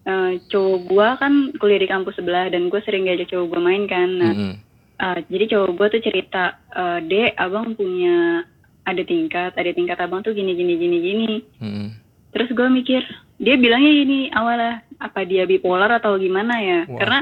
eh, 0.06 0.42
cowok 0.50 0.80
gue 0.90 1.08
kan 1.22 1.34
kuliah 1.62 1.82
di 1.82 1.90
kampus 1.90 2.18
sebelah 2.18 2.50
dan 2.50 2.68
gue 2.68 2.82
sering 2.82 3.06
ngajak 3.06 3.30
cowok 3.30 3.48
gue 3.58 3.62
main 3.62 3.84
kan 3.86 4.10
nah 4.10 4.34
Mm-mm. 4.34 4.54
eh, 5.02 5.20
jadi 5.30 5.46
cowok 5.54 5.70
gue 5.78 5.88
tuh 5.98 6.02
cerita 6.02 6.44
eh, 6.74 7.00
dek 7.06 7.38
abang 7.38 7.78
punya 7.78 8.46
ada 8.82 9.04
tingkat 9.06 9.54
ada 9.54 9.72
tingkat 9.74 9.98
abang 10.02 10.26
tuh 10.26 10.34
gini 10.34 10.58
gini 10.58 10.74
gini 10.78 10.98
gini 10.98 11.38
Mm-mm. 11.62 11.88
terus 12.34 12.50
gue 12.54 12.68
mikir 12.70 13.02
dia 13.42 13.58
bilangnya 13.58 13.92
gini 14.06 14.20
awalnya 14.34 14.86
apa 15.02 15.26
dia 15.26 15.50
bipolar 15.50 15.90
atau 15.98 16.18
gimana 16.22 16.62
ya 16.62 16.80
Wah. 16.86 16.98
karena 17.02 17.20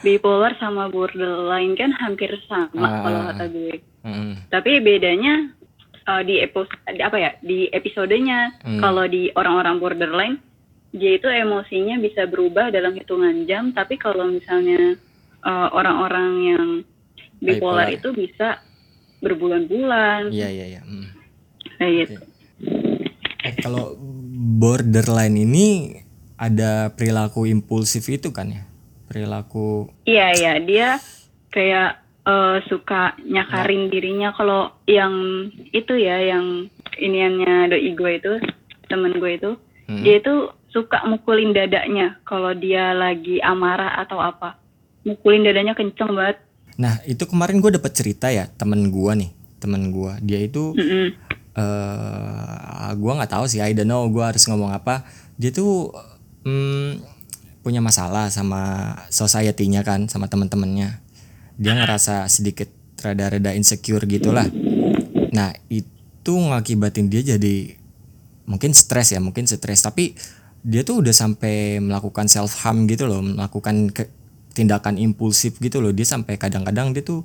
bipolar 0.00 0.52
sama 0.60 0.88
borderline 0.88 1.72
kan 1.74 1.92
hampir 1.96 2.32
sama 2.48 2.84
Ah, 2.84 3.00
kalau 3.02 3.20
ah, 3.20 3.26
kata 3.32 3.44
gue. 3.48 3.76
Mm-mm. 4.06 4.32
tapi 4.54 4.78
bedanya 4.78 5.50
uh, 6.06 6.22
di 6.22 6.38
epos 6.38 6.70
di 6.86 7.00
apa 7.02 7.16
ya 7.18 7.30
di 7.42 7.66
episodenya. 7.70 8.54
Hmm. 8.62 8.78
kalau 8.78 9.04
di 9.06 9.32
orang-orang 9.34 9.76
borderline 9.82 10.36
dia 10.94 11.18
itu 11.18 11.26
emosinya 11.28 12.00
bisa 12.00 12.24
berubah 12.24 12.72
dalam 12.72 12.96
hitungan 12.96 13.44
jam. 13.44 13.74
Tapi 13.74 14.00
kalau 14.00 14.32
misalnya 14.32 14.96
uh, 15.44 15.68
orang-orang 15.74 16.30
yang 16.46 16.66
bipolar, 17.42 17.90
Bipolar. 17.92 17.96
itu 18.00 18.08
bisa 18.16 18.48
berbulan-bulan. 19.20 20.32
Iya 20.32 20.48
iya 20.48 20.66
iya. 20.78 20.80
Mm. 20.86 21.06
kayak 21.76 21.92
gitu. 22.00 22.14
Eh, 23.44 23.54
kalau 23.60 23.92
borderline 24.56 25.36
ini 25.36 25.66
ada 26.36 26.92
perilaku 26.92 27.44
impulsif 27.44 28.08
itu 28.08 28.32
kan 28.32 28.48
ya 28.52 28.62
perilaku. 29.16 29.88
Iya 30.04 30.26
iya. 30.36 30.52
Dia 30.60 30.88
kayak 31.48 32.04
uh, 32.28 32.60
suka 32.68 33.16
nyakarin 33.24 33.88
dirinya. 33.88 34.36
Kalau 34.36 34.76
yang 34.84 35.48
itu 35.72 35.96
ya 35.96 36.20
yang 36.20 36.68
iniannya 37.00 37.72
doi 37.72 37.90
gue 37.96 38.12
itu 38.20 38.32
temen 38.92 39.16
gue 39.16 39.32
itu 39.40 39.52
Hmm. 39.86 40.02
dia 40.02 40.18
itu 40.18 40.50
suka 40.74 41.06
mukulin 41.06 41.54
dadanya 41.54 42.18
kalau 42.26 42.50
dia 42.58 42.90
lagi 42.90 43.38
amarah 43.38 44.02
atau 44.02 44.18
apa. 44.18 44.58
Mukulin 45.06 45.46
dadanya 45.46 45.78
kenceng 45.78 46.10
banget. 46.10 46.42
Nah 46.74 46.98
itu 47.06 47.22
kemarin 47.22 47.62
gue 47.62 47.70
dapat 47.78 47.94
cerita 47.94 48.26
ya 48.34 48.50
temen 48.50 48.90
gue 48.90 49.12
nih 49.14 49.30
temen 49.62 49.94
gue 49.94 50.10
dia 50.26 50.42
itu 50.42 50.74
Mm-mm. 50.74 51.06
eh 51.54 52.90
gue 52.98 53.12
nggak 53.14 53.30
tahu 53.30 53.46
sih 53.46 53.62
I 53.62 53.78
don't 53.78 53.86
know 53.86 54.10
gue 54.10 54.26
harus 54.26 54.42
ngomong 54.50 54.74
apa. 54.74 55.06
Dia 55.38 55.54
tuh 55.54 55.94
mm, 56.42 57.15
punya 57.66 57.82
masalah 57.82 58.30
sama 58.30 58.94
society-nya 59.10 59.82
kan 59.82 60.06
sama 60.06 60.30
teman-temannya 60.30 61.02
dia 61.58 61.72
ngerasa 61.74 62.30
sedikit 62.30 62.68
rada-rada 63.00 63.52
insecure 63.56 64.04
gitulah. 64.04 64.44
Nah 65.32 65.52
itu 65.68 66.32
ngakibatin 66.32 67.08
dia 67.08 67.24
jadi 67.24 67.76
mungkin 68.46 68.76
stres 68.76 69.12
ya 69.16 69.20
mungkin 69.20 69.48
stres. 69.48 69.80
Tapi 69.82 70.16
dia 70.62 70.84
tuh 70.84 71.00
udah 71.02 71.14
sampai 71.16 71.80
melakukan 71.80 72.28
self 72.28 72.60
harm 72.64 72.84
gitu 72.86 73.08
loh 73.08 73.24
melakukan 73.24 73.90
ke- 73.92 74.12
tindakan 74.52 75.00
impulsif 75.00 75.56
gitu 75.60 75.80
loh. 75.80 75.92
Dia 75.92 76.04
sampai 76.04 76.36
kadang-kadang 76.36 76.92
dia 76.92 77.04
tuh 77.04 77.24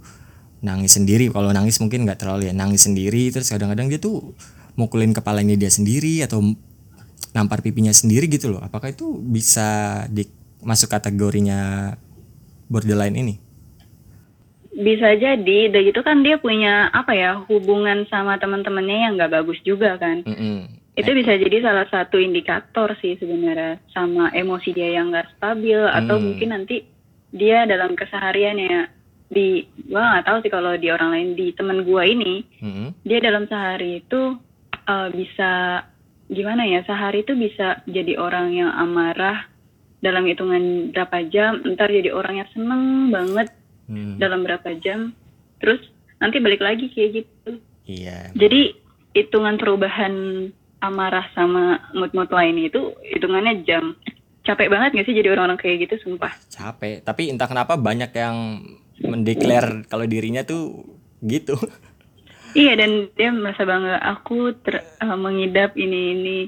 nangis 0.63 0.95
sendiri. 0.95 1.27
Kalau 1.31 1.51
nangis 1.51 1.79
mungkin 1.83 2.07
nggak 2.07 2.23
terlalu 2.23 2.51
ya 2.51 2.53
nangis 2.55 2.87
sendiri. 2.87 3.31
Terus 3.35 3.51
kadang-kadang 3.51 3.91
dia 3.91 3.99
tuh 3.99 4.31
mukulin 4.79 5.11
kepalanya 5.11 5.59
dia 5.59 5.71
sendiri 5.71 6.23
atau 6.23 6.55
nampar 7.31 7.61
pipinya 7.61 7.91
sendiri 7.91 8.27
gitu 8.27 8.51
loh 8.51 8.59
apakah 8.59 8.91
itu 8.91 9.17
bisa 9.17 10.03
di 10.09 10.25
masuk 10.61 10.89
kategorinya 10.89 11.93
borderline 12.67 13.15
ini 13.15 13.35
bisa 14.71 15.13
jadi 15.13 15.67
udah 15.67 15.81
gitu 15.83 15.99
kan 16.01 16.23
dia 16.23 16.39
punya 16.39 16.87
apa 16.89 17.11
ya 17.11 17.43
hubungan 17.45 18.07
sama 18.07 18.39
teman-temannya 18.39 18.97
yang 19.03 19.13
nggak 19.19 19.33
bagus 19.35 19.59
juga 19.61 19.99
kan 19.99 20.23
Mm-mm. 20.23 20.71
itu 20.95 21.11
bisa 21.11 21.35
jadi 21.35 21.57
salah 21.59 21.85
satu 21.91 22.15
indikator 22.17 22.95
sih 23.03 23.19
sebenarnya 23.19 23.83
sama 23.91 24.31
emosi 24.31 24.71
dia 24.71 24.95
yang 24.95 25.11
nggak 25.11 25.37
stabil 25.37 25.75
atau 25.77 26.15
Hmm. 26.17 26.23
mungkin 26.23 26.49
nanti 26.55 26.87
dia 27.31 27.67
dalam 27.67 27.99
kesehariannya 27.99 28.87
di 29.27 29.63
gua 29.91 30.17
nggak 30.17 30.25
tahu 30.27 30.37
sih 30.43 30.51
kalau 30.51 30.73
di 30.75 30.87
orang 30.87 31.09
lain 31.15 31.29
di 31.35 31.51
temen 31.51 31.83
gua 31.83 32.07
ini 32.07 32.43
Mm-mm. 32.63 32.95
dia 33.03 33.19
dalam 33.19 33.45
sehari 33.51 33.99
itu 34.01 34.39
eh, 34.87 35.07
bisa 35.11 35.83
gimana 36.31 36.63
ya 36.63 36.79
sehari 36.87 37.21
itu 37.21 37.35
bisa 37.35 37.83
jadi 37.85 38.15
orang 38.15 38.55
yang 38.55 38.71
amarah 38.71 39.45
dalam 39.99 40.25
hitungan 40.25 40.89
berapa 40.89 41.27
jam, 41.29 41.61
ntar 41.75 41.91
jadi 41.91 42.09
orang 42.09 42.41
yang 42.41 42.49
seneng 42.55 42.83
banget 43.11 43.51
Hmm, 43.91 44.15
dalam 44.15 44.47
berapa 44.47 44.71
jam, 44.79 45.11
terus 45.59 45.83
nanti 46.15 46.39
balik 46.39 46.63
lagi 46.63 46.87
kayak 46.95 47.11
gitu. 47.27 47.59
iya 47.83 48.31
Jadi 48.31 48.71
hitungan 49.11 49.59
perubahan 49.59 50.47
amarah 50.79 51.27
sama 51.35 51.91
mood-mood 51.91 52.31
lain 52.31 52.71
itu 52.71 52.95
hitungannya 53.11 53.67
jam. 53.67 53.99
Capek 54.47 54.71
banget 54.71 54.95
gak 54.95 55.05
sih 55.11 55.17
jadi 55.17 55.35
orang-orang 55.35 55.59
kayak 55.59 55.91
gitu, 55.91 56.07
sumpah. 56.07 56.31
capek 56.47 57.03
tapi 57.03 57.35
entah 57.35 57.51
kenapa 57.51 57.75
banyak 57.75 58.15
yang 58.15 58.63
mendeklar 59.03 59.83
kalau 59.91 60.07
dirinya 60.07 60.47
tuh 60.47 60.87
gitu 61.19 61.59
Iya 62.53 62.73
dan 62.75 62.91
dia 63.11 63.29
merasa 63.29 63.63
bangga 63.63 63.95
aku 63.97 64.51
ter- 64.57 64.83
eh, 64.83 65.17
mengidap 65.17 65.75
ini 65.75 66.01
ini. 66.13 66.39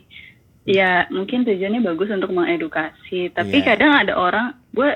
Ya 0.64 1.08
mungkin 1.10 1.44
tujuannya 1.44 1.82
bagus 1.82 2.08
untuk 2.10 2.32
mengedukasi. 2.32 3.30
Tapi 3.30 3.58
Iya. 3.58 3.68
kadang 3.70 3.92
ada 3.94 4.14
orang, 4.14 4.46
gue 4.70 4.90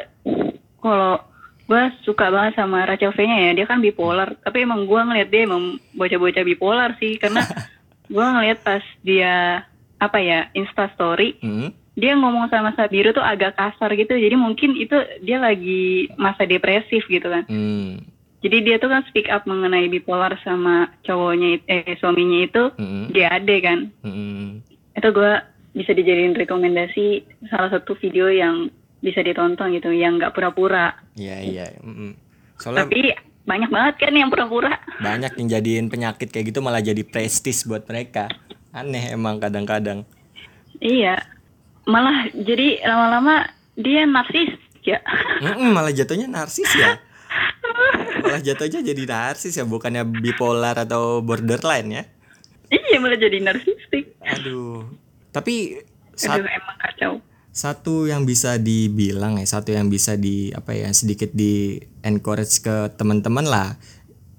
kalau 0.77 1.19
gue 1.63 1.81
suka 2.01 2.27
banget 2.27 2.55
sama 2.55 2.83
Rachel 2.83 3.11
V-nya 3.11 3.37
ya. 3.41 3.51
Dia 3.53 3.65
kan 3.65 3.79
bipolar. 3.79 4.35
Tapi 4.37 4.63
emang 4.63 4.83
gue 4.83 4.95
ngeliat 4.97 5.27
dia 5.27 5.43
emang 5.43 5.63
bocah-bocah 5.91 6.43
bipolar 6.43 6.95
sih. 6.97 7.15
Karena 7.17 7.43
gue 8.07 8.25
ngeliat 8.25 8.59
pas 8.61 8.83
dia 9.01 9.63
apa 9.97 10.17
ya 10.17 10.47
Insta 10.53 10.87
Story, 10.89 11.35
Hmm, 11.41 11.73
dia 11.93 12.13
ngomong 12.13 12.47
sama 12.47 12.71
Sabiru 12.71 13.11
tuh 13.11 13.19
agak 13.19 13.55
kasar 13.55 13.91
gitu. 13.91 14.13
Jadi 14.13 14.35
mungkin 14.35 14.71
itu 14.73 14.95
dia 15.19 15.35
lagi 15.37 16.07
masa 16.15 16.43
depresif 16.43 17.03
gitu 17.05 17.27
kan. 17.27 17.43
hmm, 17.43 18.16
Jadi 18.37 18.57
dia 18.61 18.77
tuh 18.77 18.87
kan 18.87 19.01
speak 19.05 19.27
up 19.27 19.43
mengenai 19.43 19.89
bipolar 19.89 20.37
sama 20.39 20.93
cowoknya 21.01 21.57
eh 21.65 21.97
suaminya 21.97 22.39
itu 22.43 22.63
hmm, 22.73 23.09
GAD 23.09 23.49
kan. 23.59 23.79
hmm. 24.01 24.61
Itu 24.93 25.09
gua 25.09 25.41
bisa 25.73 25.93
dijadiin 25.93 26.33
rekomendasi 26.33 27.21
salah 27.47 27.69
satu 27.69 27.93
video 27.95 28.29
yang 28.29 28.69
bisa 28.97 29.21
ditonton 29.21 29.73
gitu 29.73 29.89
yang 29.89 30.17
nggak 30.17 30.33
pura-pura. 30.33 30.97
iya 31.13 31.37
iya 31.37 31.65
mm-mm. 31.79 32.17
soalnya 32.57 32.89
Tapi 32.89 33.13
banyak 33.45 33.69
banget 33.69 33.93
kan 34.01 34.13
yang 34.13 34.33
pura-pura. 34.33 34.73
banyak 34.97 35.37
yang 35.37 35.47
jadiin 35.47 35.85
penyakit 35.87 36.33
kayak 36.33 36.49
gitu 36.49 36.59
malah 36.59 36.81
jadi 36.81 37.05
prestis 37.05 37.61
buat 37.61 37.85
mereka 37.85 38.25
aneh 38.73 39.13
emang 39.13 39.37
kadang-kadang 39.37 40.01
Iya. 40.77 41.21
Malah 41.85 42.29
jadi 42.33 42.81
lama-lama 42.83 43.45
dia 43.73 44.03
narsis 44.03 44.57
ya. 44.81 44.97
Mm-mm, 45.41 45.71
malah 45.71 45.93
jatuhnya 45.93 46.25
narsis 46.25 46.67
ya 46.73 46.97
malah 48.21 48.41
jatuhnya 48.41 48.81
jadi 48.83 49.03
narsis 49.05 49.55
ya 49.55 49.63
bukannya 49.63 50.03
bipolar 50.03 50.75
atau 50.75 51.21
borderline 51.21 51.89
ya 51.89 52.03
iya 52.67 52.97
malah 52.99 53.15
jadi 53.15 53.39
narsistik. 53.39 54.17
aduh 54.19 54.83
tapi 55.31 55.79
sat- 56.17 56.41
Aduh 56.41 56.49
emang 56.49 56.77
kacau. 56.81 57.13
satu 57.53 58.05
yang 58.05 58.25
bisa 58.25 58.57
dibilang 58.59 59.39
ya 59.39 59.45
satu 59.47 59.73
yang 59.73 59.87
bisa 59.89 60.13
di 60.13 60.51
apa 60.51 60.73
ya 60.75 60.89
sedikit 60.93 61.31
di 61.33 61.77
encourage 62.03 62.61
ke 62.61 62.93
teman-teman 62.97 63.45
lah 63.47 63.77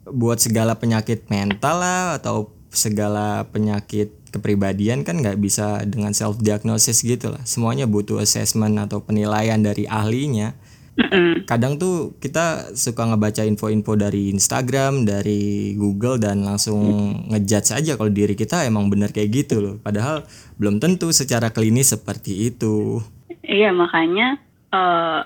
buat 0.08 0.38
segala 0.38 0.76
penyakit 0.78 1.26
mental 1.28 1.82
lah 1.82 2.02
atau 2.18 2.52
segala 2.68 3.48
penyakit 3.48 4.12
kepribadian 4.28 5.02
kan 5.08 5.18
nggak 5.24 5.40
bisa 5.40 5.80
dengan 5.88 6.12
self 6.12 6.37
diagnosis 6.38 7.00
gitu 7.00 7.32
lah 7.32 7.40
semuanya 7.48 7.88
butuh 7.88 8.20
assessment 8.20 8.76
atau 8.76 9.00
penilaian 9.00 9.56
dari 9.58 9.88
ahlinya 9.88 10.52
Mm-mm. 10.98 11.46
kadang 11.46 11.78
tuh 11.78 12.18
kita 12.18 12.74
suka 12.74 13.06
ngebaca 13.06 13.46
info-info 13.46 13.94
dari 13.94 14.34
Instagram, 14.34 15.06
dari 15.06 15.72
Google 15.78 16.18
dan 16.18 16.42
langsung 16.42 17.14
ngejudge 17.30 17.70
aja 17.70 17.94
kalau 17.94 18.11
diri 18.11 18.34
kita 18.34 18.66
emang 18.66 18.90
bener 18.90 19.14
kayak 19.14 19.30
gitu 19.30 19.56
loh. 19.62 19.74
Padahal 19.78 20.26
belum 20.58 20.82
tentu 20.82 21.14
secara 21.14 21.54
klinis 21.54 21.94
seperti 21.94 22.50
itu. 22.50 22.98
Iya 23.46 23.70
makanya 23.70 24.42
eh 24.74 25.20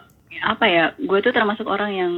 apa 0.44 0.64
ya 0.68 0.85
gue 1.00 1.18
tuh 1.24 1.32
termasuk 1.32 1.64
orang 1.64 1.92
yang 1.92 2.12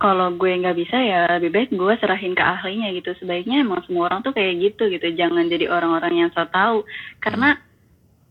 kalau 0.00 0.32
gue 0.32 0.48
nggak 0.48 0.78
bisa 0.80 0.96
ya 0.96 1.28
lebih 1.36 1.50
baik 1.52 1.70
gue 1.74 1.94
serahin 2.00 2.32
ke 2.32 2.40
ahlinya 2.40 2.88
gitu 2.96 3.12
sebaiknya 3.20 3.62
emang 3.62 3.84
semua 3.84 4.08
orang 4.08 4.24
tuh 4.24 4.32
kayak 4.32 4.58
gitu 4.58 4.88
gitu 4.88 5.12
jangan 5.12 5.46
jadi 5.46 5.68
orang-orang 5.68 6.24
yang 6.24 6.30
so 6.32 6.42
tahu 6.48 6.88
karena 7.20 7.60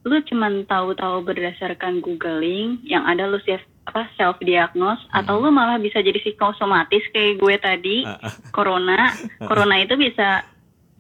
lu 0.08 0.18
cuman 0.26 0.65
tahu-tahu 0.65 1.22
berdasarkan 1.22 2.02
googling 2.02 2.82
yang 2.88 3.06
ada 3.06 3.30
lu 3.30 3.38
self 3.46 3.62
apa 3.89 4.06
self 4.13 4.38
diagnose 4.39 5.02
atau 5.10 5.41
lu 5.41 5.49
malah 5.49 5.75
bisa 5.75 5.99
jadi 5.99 6.15
psikosomatis 6.15 7.02
kayak 7.10 7.41
gue 7.41 7.56
tadi 7.58 7.97
Ah, 8.06 8.21
ah. 8.21 8.34
corona 8.54 9.10
corona 9.49 9.82
itu 9.82 9.97
bisa 9.97 10.45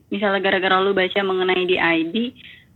misalnya 0.09 0.41
gara-gara 0.41 0.81
lu 0.81 0.91
baca 0.91 1.21
mengenai 1.21 1.63
di 1.63 1.77
ID 1.77 2.15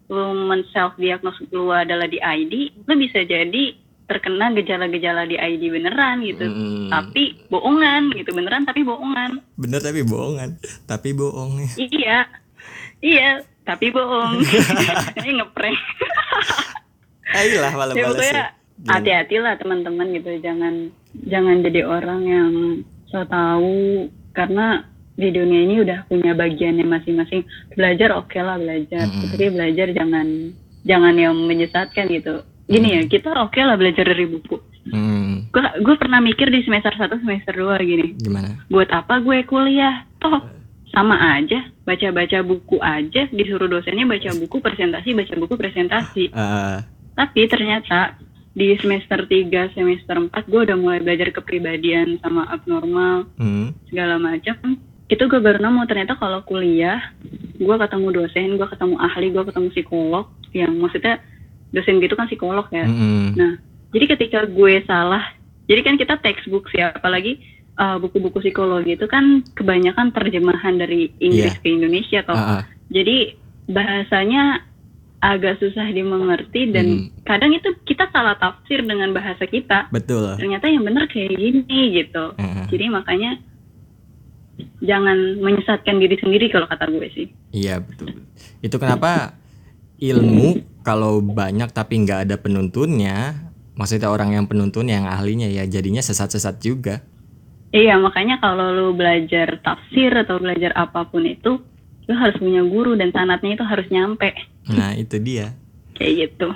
lu 0.08 0.46
men 0.46 0.62
self 0.70 0.94
diagnose 0.96 1.42
lu 1.50 1.74
adalah 1.74 2.06
di 2.06 2.22
ID 2.22 2.86
lu 2.86 2.94
bisa 2.96 3.26
jadi 3.26 3.74
terkena 4.04 4.52
gejala-gejala 4.52 5.24
di 5.26 5.34
ID 5.34 5.72
beneran 5.72 6.22
gitu 6.22 6.44
Mm-mm. 6.46 6.92
tapi 6.92 7.40
bohongan 7.48 8.12
gitu 8.14 8.36
beneran 8.36 8.68
tapi 8.68 8.84
bohongan 8.84 9.40
Bener 9.56 9.80
tapi 9.80 10.04
bohongan. 10.04 10.60
Tapi 10.86 11.10
bohong. 11.16 11.64
iya 11.80 12.28
iya 13.00 13.40
tapi 13.64 13.90
bohong 13.90 14.44
ini 15.24 15.40
ngeprank 15.40 15.80
Ayolah 17.34 17.72
ya 17.96 18.06
pokoknya 18.06 18.30
ya. 18.30 18.48
Hati-hatilah 18.90 19.56
teman-teman 19.62 20.12
gitu 20.18 20.40
jangan 20.44 20.92
jangan 21.30 21.62
jadi 21.64 21.82
orang 21.86 22.22
yang 22.26 22.52
so 23.08 23.22
tahu 23.30 24.10
karena 24.34 24.84
di 25.14 25.30
dunia 25.30 25.62
ini 25.70 25.76
udah 25.86 26.10
punya 26.10 26.34
bagiannya 26.34 26.86
masing-masing. 26.90 27.46
Belajar 27.78 28.18
oke 28.18 28.38
lah 28.42 28.58
belajar. 28.58 29.06
Mm-mm. 29.06 29.30
tapi 29.30 29.46
belajar 29.54 29.88
jangan 29.94 30.28
jangan 30.84 31.14
yang 31.14 31.36
menyesatkan 31.38 32.10
gitu. 32.10 32.42
Gini 32.66 32.98
ya 32.98 33.02
kita 33.06 33.30
oke 33.46 33.60
lah 33.62 33.78
belajar 33.78 34.10
dari 34.10 34.26
buku. 34.26 34.58
Hmm, 34.84 35.48
gue 35.54 35.64
gue 35.80 35.96
pernah 35.96 36.20
mikir 36.20 36.52
di 36.52 36.60
semester 36.66 36.92
1 36.92 37.24
semester 37.24 37.54
2 37.56 37.78
gini. 37.88 38.08
Gimana? 38.20 38.68
buat 38.68 38.90
apa 38.92 39.22
gue 39.22 39.46
kuliah? 39.46 40.04
Toh 40.18 40.44
sama 40.90 41.38
aja. 41.38 41.62
Baca-baca 41.86 42.42
buku 42.42 42.82
aja. 42.82 43.30
Disuruh 43.30 43.70
dosennya 43.70 44.10
baca 44.10 44.34
buku 44.34 44.58
presentasi 44.60 45.14
baca 45.14 45.34
buku 45.38 45.54
presentasi. 45.56 46.26
Eh, 46.34 46.78
tapi 47.14 47.42
ternyata 47.46 48.18
di 48.54 48.78
semester 48.78 49.26
3, 49.26 49.74
semester 49.74 50.16
4 50.30 50.30
gue 50.46 50.62
udah 50.70 50.78
mulai 50.78 51.02
belajar 51.02 51.34
kepribadian 51.34 52.22
sama 52.22 52.46
abnormal 52.54 53.26
hmm, 53.42 53.90
segala 53.90 54.22
macam. 54.22 54.78
Itu 55.10 55.26
gue 55.26 55.42
baru 55.42 55.58
nemu 55.62 55.82
ternyata 55.90 56.14
kalau 56.18 56.46
kuliah 56.46 57.02
gue 57.58 57.76
ketemu 57.82 58.08
dosen, 58.14 58.56
gue 58.62 58.68
ketemu 58.70 58.96
ahli, 59.02 59.28
gue 59.34 59.44
ketemu 59.50 59.68
psikolog 59.74 60.26
yang 60.54 60.74
maksudnya 60.78 61.18
dosen 61.74 61.98
gitu 61.98 62.14
kan 62.14 62.30
psikolog 62.30 62.70
ya. 62.70 62.86
mm-mm. 62.86 63.34
Nah, 63.34 63.58
jadi 63.90 64.06
ketika 64.14 64.46
gue 64.46 64.86
salah, 64.86 65.34
jadi 65.66 65.82
kan 65.82 65.98
kita 65.98 66.22
textbook 66.22 66.70
ya, 66.74 66.94
apalagi 66.94 67.42
uh, 67.82 67.98
buku-buku 67.98 68.42
psikologi 68.42 68.94
itu 68.94 69.10
kan 69.10 69.42
kebanyakan 69.58 70.14
terjemahan 70.14 70.78
dari 70.78 71.10
Inggris 71.18 71.58
Iya. 71.58 71.62
ke 71.62 71.68
Indonesia 71.74 72.20
toh. 72.22 72.38
Ah. 72.38 72.64
Jadi 72.94 73.38
bahasanya 73.66 74.62
agak 75.24 75.56
susah 75.64 75.88
dimengerti 75.88 76.76
dan 76.76 76.86
Hmm. 76.86 77.24
kadang 77.24 77.56
itu 77.56 77.72
kita 77.88 78.12
salah 78.12 78.36
tafsir 78.36 78.84
dengan 78.84 79.16
bahasa 79.16 79.48
kita. 79.48 79.88
betul. 79.88 80.36
Ternyata 80.36 80.68
yang 80.68 80.84
benar 80.84 81.08
kayak 81.08 81.32
gini 81.34 82.04
gitu. 82.04 82.36
Ah. 82.36 82.68
Jadi 82.68 82.92
makanya 82.92 83.40
jangan 84.84 85.40
menyesatkan 85.40 85.98
diri 85.98 86.20
sendiri 86.20 86.52
kalau 86.52 86.68
kata 86.68 86.92
gue 86.92 87.08
sih. 87.16 87.28
Iya 87.56 87.80
betul. 87.80 88.28
Itu 88.60 88.76
kenapa 88.78 89.40
ilmu 89.98 90.60
kalau 90.84 91.24
banyak 91.24 91.72
tapi 91.72 92.04
nggak 92.04 92.28
ada 92.28 92.36
penuntunnya, 92.36 93.48
maksudnya 93.74 94.12
orang 94.12 94.36
yang 94.36 94.46
penuntun 94.46 94.92
yang 94.92 95.08
ahlinya 95.08 95.48
ya 95.48 95.64
jadinya 95.64 96.04
sesat-sesat 96.04 96.60
juga. 96.60 97.00
Iya, 97.74 97.98
makanya 97.98 98.38
kalau 98.38 98.70
lu 98.70 98.88
belajar 98.94 99.58
tafsir 99.66 100.14
atau 100.14 100.38
belajar 100.38 100.70
apa 100.78 101.10
pun 101.10 101.26
itu, 101.26 101.58
lu 102.06 102.14
harus 102.14 102.38
punya 102.38 102.62
guru 102.62 102.94
dan 102.94 103.10
sanatnya 103.10 103.58
itu 103.58 103.66
harus 103.66 103.90
nyampe. 103.90 104.30
Nah 104.70 104.96
itu 104.96 105.20
dia. 105.20 105.52
Kayak 105.98 106.14
gitu. 106.30 106.50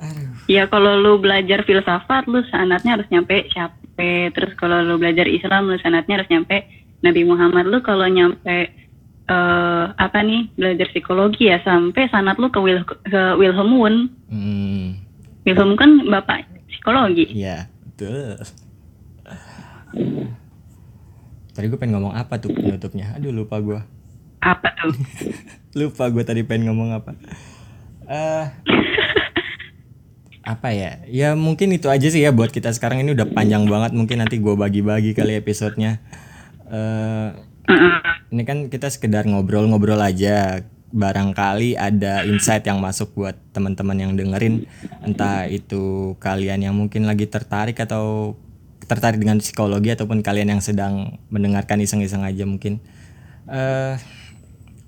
Aduh. 0.00 0.32
Ya 0.46 0.64
kalau 0.70 0.96
lu 0.96 1.18
belajar 1.20 1.62
filsafat, 1.66 2.30
lu 2.30 2.40
sanatnya 2.48 2.98
harus 2.98 3.08
nyampe 3.10 3.46
siapa. 3.50 3.76
Terus 4.32 4.56
kalau 4.56 4.80
lu 4.80 4.96
belajar 4.96 5.28
Islam, 5.28 5.68
lu 5.68 5.76
sanatnya 5.76 6.22
harus 6.22 6.30
nyampe 6.32 6.64
Nabi 7.04 7.22
Muhammad. 7.28 7.68
Lu 7.68 7.84
kalau 7.84 8.08
nyampe 8.08 8.72
eh 9.30 9.84
apa 9.94 10.26
nih 10.26 10.50
belajar 10.58 10.90
psikologi 10.90 11.46
ya 11.46 11.62
sampai 11.62 12.10
sanat 12.10 12.34
lu 12.42 12.50
ke, 12.50 12.58
Wil 12.58 12.82
ke 12.82 13.38
Wilhelm 13.38 13.78
Wundt. 13.78 14.10
Hmm, 14.26 14.98
Wilhelm 15.46 15.78
kan 15.78 16.02
bapak 16.10 16.50
psikologi. 16.66 17.30
iya 17.30 17.70
betul. 17.86 18.42
Tadi 21.54 21.66
gue 21.66 21.78
pengen 21.78 22.00
ngomong 22.00 22.14
apa 22.16 22.42
tuh 22.42 22.50
penutupnya? 22.50 23.14
Aduh 23.14 23.30
lupa 23.30 23.62
gue. 23.62 23.78
Apa 24.40 24.68
tuh? 24.76 24.96
Lupa 25.78 26.08
gue 26.10 26.24
tadi 26.24 26.42
pengen 26.42 26.72
ngomong 26.72 26.96
apa. 26.96 27.12
Eh 28.08 28.46
apa 30.52 30.68
ya? 30.72 31.04
Ya 31.06 31.38
mungkin 31.38 31.70
itu 31.70 31.86
aja 31.86 32.08
sih 32.08 32.24
ya 32.24 32.32
buat 32.32 32.50
kita 32.50 32.72
sekarang 32.74 33.04
ini 33.04 33.14
udah 33.14 33.28
panjang 33.30 33.68
banget. 33.68 33.94
Mungkin 33.94 34.24
nanti 34.24 34.40
gue 34.40 34.54
bagi-bagi 34.56 35.14
kali 35.14 35.38
episodenya. 35.38 36.00
Mm-mm. 36.70 37.90
ini 38.30 38.42
kan 38.46 38.70
kita 38.70 38.90
sekedar 38.90 39.26
ngobrol-ngobrol 39.26 40.00
aja. 40.00 40.64
barangkali 40.90 41.78
ada 41.78 42.26
insight 42.26 42.66
yang 42.66 42.82
masuk 42.82 43.14
buat 43.14 43.38
teman-teman 43.54 43.94
yang 43.94 44.12
dengerin 44.18 44.66
entah 45.06 45.46
itu 45.46 46.18
kalian 46.18 46.66
yang 46.66 46.74
mungkin 46.74 47.06
lagi 47.06 47.30
tertarik 47.30 47.78
atau 47.78 48.34
tertarik 48.90 49.22
dengan 49.22 49.38
psikologi 49.38 49.94
ataupun 49.94 50.18
kalian 50.18 50.58
yang 50.58 50.58
sedang 50.58 51.22
mendengarkan 51.30 51.78
iseng-iseng 51.78 52.26
aja 52.26 52.42
mungkin 52.42 52.82
eh 53.46 54.02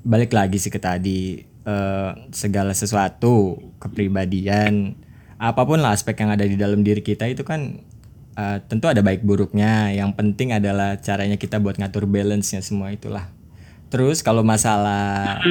balik 0.02 0.34
lagi 0.34 0.58
sih 0.58 0.70
ke 0.70 0.82
tadi 0.82 1.42
eh, 1.42 2.10
segala 2.34 2.74
sesuatu 2.74 3.58
kepribadian 3.78 4.98
apa 5.42 5.66
pun 5.66 5.82
lah 5.82 5.94
aspek 5.94 6.22
yang 6.22 6.30
ada 6.30 6.46
di 6.46 6.54
dalam 6.54 6.86
diri 6.86 7.02
kita 7.02 7.26
itu 7.26 7.42
kan 7.42 7.82
eh, 8.38 8.58
tentu 8.66 8.86
ada 8.86 9.02
baik 9.02 9.26
buruknya. 9.26 9.90
Yang 9.90 10.10
penting 10.18 10.54
adalah 10.54 10.98
caranya 11.02 11.38
kita 11.38 11.58
buat 11.58 11.78
ngatur 11.78 12.06
balance-nya 12.06 12.62
semua 12.62 12.94
itulah. 12.94 13.30
Terus 13.90 14.24
kalau 14.24 14.40
masalah 14.46 15.42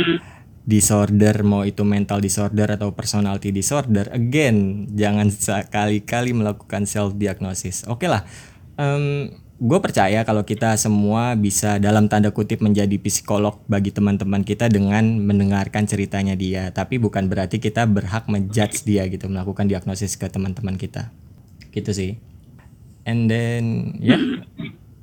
disorder 0.62 1.42
mau 1.42 1.66
itu 1.66 1.82
mental 1.82 2.22
disorder 2.22 2.70
atau 2.78 2.94
personality 2.94 3.50
disorder 3.50 4.06
again 4.14 4.86
jangan 4.94 5.34
sekali-kali 5.34 6.38
melakukan 6.38 6.86
self 6.86 7.18
diagnosis 7.18 7.82
oke 7.90 8.06
lah 8.06 8.22
gue 9.62 9.78
percaya 9.78 10.26
kalau 10.26 10.42
kita 10.42 10.74
semua 10.74 11.38
bisa 11.38 11.78
dalam 11.78 12.10
tanda 12.10 12.34
kutip 12.34 12.66
menjadi 12.66 12.98
psikolog 12.98 13.62
bagi 13.70 13.94
teman-teman 13.94 14.42
kita 14.42 14.66
dengan 14.74 15.22
mendengarkan 15.22 15.86
ceritanya 15.86 16.34
dia. 16.34 16.74
Tapi 16.74 16.98
bukan 16.98 17.30
berarti 17.30 17.62
kita 17.62 17.86
berhak 17.86 18.26
menjudge 18.26 18.82
dia 18.90 19.06
gitu 19.06 19.30
melakukan 19.30 19.70
diagnosis 19.70 20.18
ke 20.18 20.26
teman-teman 20.34 20.82
kita. 20.82 21.14
Gitu 21.70 21.94
sih. 21.94 22.12
And 23.06 23.30
then 23.30 23.94
ya 24.02 24.18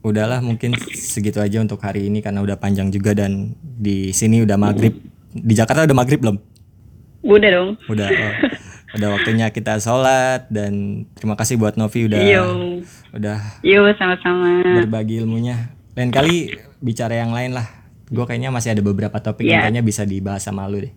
udahlah 0.02 0.42
mungkin 0.42 0.74
segitu 0.90 1.38
aja 1.38 1.62
untuk 1.62 1.78
hari 1.78 2.10
ini 2.10 2.18
karena 2.18 2.42
udah 2.42 2.58
panjang 2.58 2.90
juga 2.90 3.14
dan 3.14 3.54
di 3.62 4.10
sini 4.10 4.42
udah 4.42 4.58
maghrib. 4.58 4.98
Di 5.30 5.54
Jakarta 5.54 5.86
udah 5.86 5.98
maghrib 6.02 6.18
belum? 6.18 6.38
Udah 7.22 7.50
dong. 7.54 7.70
udah 7.86 8.08
oh, 8.10 8.34
udah 8.90 9.08
waktunya 9.10 9.46
kita 9.48 9.76
sholat 9.76 10.48
dan 10.48 10.72
terima 11.12 11.34
kasih 11.34 11.54
buat 11.54 11.74
Novi 11.74 12.06
udah 12.06 12.18
Yo. 12.18 12.44
udah 13.12 13.38
Yo, 13.60 13.84
sama-sama. 13.94 14.64
berbagi 14.80 15.18
ilmunya 15.18 15.68
lain 15.92 16.08
kali 16.08 16.52
bicara 16.78 17.12
yang 17.14 17.30
lain 17.30 17.52
lah 17.52 17.68
gue 18.06 18.24
kayaknya 18.24 18.48
masih 18.48 18.72
ada 18.72 18.80
beberapa 18.80 19.18
topik 19.18 19.44
yang 19.44 19.60
Iya. 19.60 19.62
kayaknya 19.62 19.82
bisa 19.82 20.02
dibahas 20.02 20.40
sama 20.40 20.64
lu 20.64 20.80
deh 20.80 20.94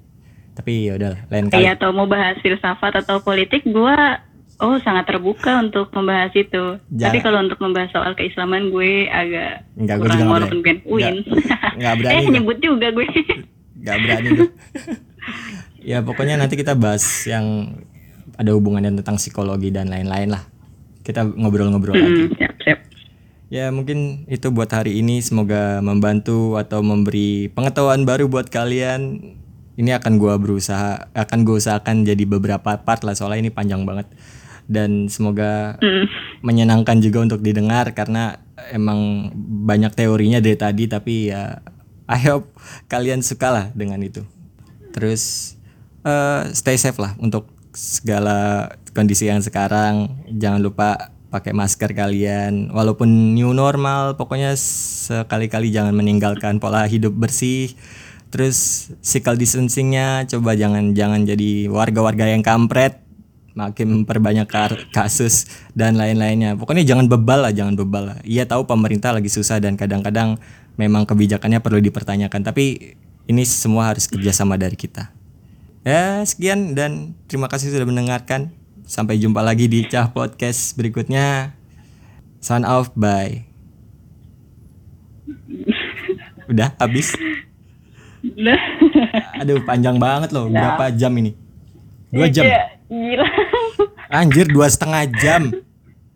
tapi 0.51 0.87
ya 0.87 0.95
udah 0.95 1.27
lain 1.27 1.45
kali 1.47 1.61
Iya, 1.61 1.75
atau 1.75 1.91
mau 1.91 2.05
bahas 2.05 2.35
filsafat 2.37 2.91
atau 2.97 3.19
politik, 3.19 3.63
gua 3.65 4.19
oh 4.57 4.77
sangat 4.77 5.07
terbuka 5.07 5.57
untuk 5.57 5.89
membahas 5.89 6.29
itu. 6.33 6.75
Jangan. 6.87 7.01
Tapi 7.01 7.17
kalau 7.19 7.39
untuk 7.39 7.57
membahas 7.57 7.89
soal 7.89 8.13
keislaman 8.13 8.67
gue 8.67 9.07
agak 9.07 9.63
Enggak, 9.73 9.95
gue 9.95 10.03
kurang 10.05 10.19
juga 10.19 10.29
walaupun 10.29 10.59
gue 10.59 10.73
UIN. 10.85 11.15
Nggak- 11.73 11.95
berani 11.97 12.13
eh, 12.13 12.21
gue. 12.21 12.33
nyebut 12.35 12.57
juga 12.59 12.87
gue. 12.91 13.07
nggak 13.81 13.97
berani 13.97 14.29
ya 15.81 16.01
pokoknya 16.01 16.37
nanti 16.37 16.55
kita 16.55 16.77
bahas 16.77 17.03
yang 17.25 17.77
ada 18.37 18.53
hubungannya 18.53 19.01
tentang 19.01 19.17
psikologi 19.17 19.69
dan 19.69 19.89
lain-lain 19.89 20.31
lah 20.31 20.43
kita 21.01 21.25
ngobrol-ngobrol 21.25 21.97
lagi 21.97 22.29
Hmm, 22.29 22.29
siap, 22.37 22.53
siap. 22.61 22.79
Ya 23.51 23.67
mungkin 23.67 24.23
itu 24.31 24.47
buat 24.47 24.71
hari 24.71 25.03
ini 25.03 25.19
semoga 25.19 25.83
membantu 25.83 26.55
atau 26.55 26.79
memberi 26.79 27.51
pengetahuan 27.51 28.07
baru 28.07 28.31
buat 28.31 28.47
kalian. 28.47 29.19
Ini 29.75 29.99
akan 29.99 30.15
gua 30.21 30.39
berusaha 30.39 31.11
akan 31.11 31.43
gue 31.43 31.59
usahakan 31.59 32.07
jadi 32.07 32.23
beberapa 32.23 32.79
part 32.79 33.03
lah 33.03 33.11
soalnya 33.11 33.49
ini 33.49 33.51
panjang 33.51 33.83
banget 33.83 34.07
dan 34.71 35.11
semoga 35.11 35.75
Hmm. 35.83 36.07
menyenangkan 36.45 37.03
juga 37.03 37.27
untuk 37.27 37.43
didengar 37.43 37.91
karena 37.91 38.39
emang 38.71 39.31
banyak 39.67 39.91
teorinya 39.99 40.39
dari 40.39 40.55
tadi 40.55 40.87
tapi 40.87 41.33
ya 41.33 41.59
I 42.07 42.19
hope 42.31 42.55
kalian 42.87 43.19
suka 43.19 43.51
lah 43.51 43.65
dengan 43.75 43.99
itu. 43.99 44.23
Terus 44.95 45.55
eh, 46.05 46.41
stay 46.53 46.77
safe 46.77 46.97
lah 46.97 47.17
untuk 47.21 47.49
segala 47.71 48.69
kondisi 48.91 49.27
yang 49.27 49.39
sekarang. 49.39 50.23
Jangan 50.27 50.61
lupa 50.61 51.11
pakai 51.31 51.55
masker 51.55 51.95
kalian. 51.95 52.69
Walaupun 52.75 53.07
new 53.33 53.55
normal, 53.55 54.19
pokoknya 54.19 54.53
sekali-kali 54.59 55.71
jangan 55.71 55.95
meninggalkan 55.95 56.59
pola 56.59 56.83
hidup 56.85 57.15
bersih. 57.15 57.71
Terus 58.31 58.91
physical 59.03 59.35
distancingnya 59.35 60.23
coba 60.27 60.55
jangan 60.55 60.95
jangan 60.95 61.27
jadi 61.27 61.67
warga-warga 61.67 62.31
yang 62.31 62.39
kampret 62.39 63.03
makin 63.51 64.03
memperbanyak 64.03 64.47
kasus 64.95 65.51
dan 65.75 65.99
lain-lainnya. 65.99 66.55
Pokoknya 66.55 66.87
jangan 66.87 67.11
bebal 67.11 67.43
lah, 67.43 67.51
jangan 67.51 67.75
bebal 67.75 68.03
lah. 68.15 68.17
Iya 68.23 68.47
tahu 68.47 68.63
pemerintah 68.63 69.11
lagi 69.11 69.27
susah 69.27 69.59
dan 69.59 69.75
kadang-kadang 69.75 70.39
memang 70.79 71.03
kebijakannya 71.03 71.59
perlu 71.59 71.83
dipertanyakan. 71.83 72.39
Tapi 72.47 72.95
ini 73.27 73.43
semua 73.43 73.91
harus 73.91 74.07
kerjasama 74.07 74.55
dari 74.55 74.79
kita. 74.79 75.11
Ya 75.81 76.21
sekian 76.29 76.77
dan 76.77 77.17
terima 77.25 77.49
kasih 77.49 77.73
sudah 77.73 77.89
mendengarkan. 77.89 78.53
Sampai 78.85 79.17
jumpa 79.17 79.41
lagi 79.41 79.65
di 79.65 79.81
Cah 79.89 80.13
Podcast 80.13 80.77
berikutnya. 80.77 81.57
Sign 82.37 82.69
off, 82.69 82.93
bye. 82.93 83.49
Udah 86.45 86.77
habis? 86.77 87.17
Udah. 88.21 88.61
Aduh 89.41 89.65
panjang 89.65 89.97
banget 89.97 90.29
loh. 90.29 90.53
Berapa 90.53 90.93
jam 90.93 91.17
ini? 91.17 91.33
Dua 92.13 92.29
jam. 92.29 92.45
Iya, 92.45 92.77
Gila. 92.85 93.27
Anjir 94.11 94.45
dua 94.53 94.69
setengah 94.69 95.09
jam. 95.17 95.49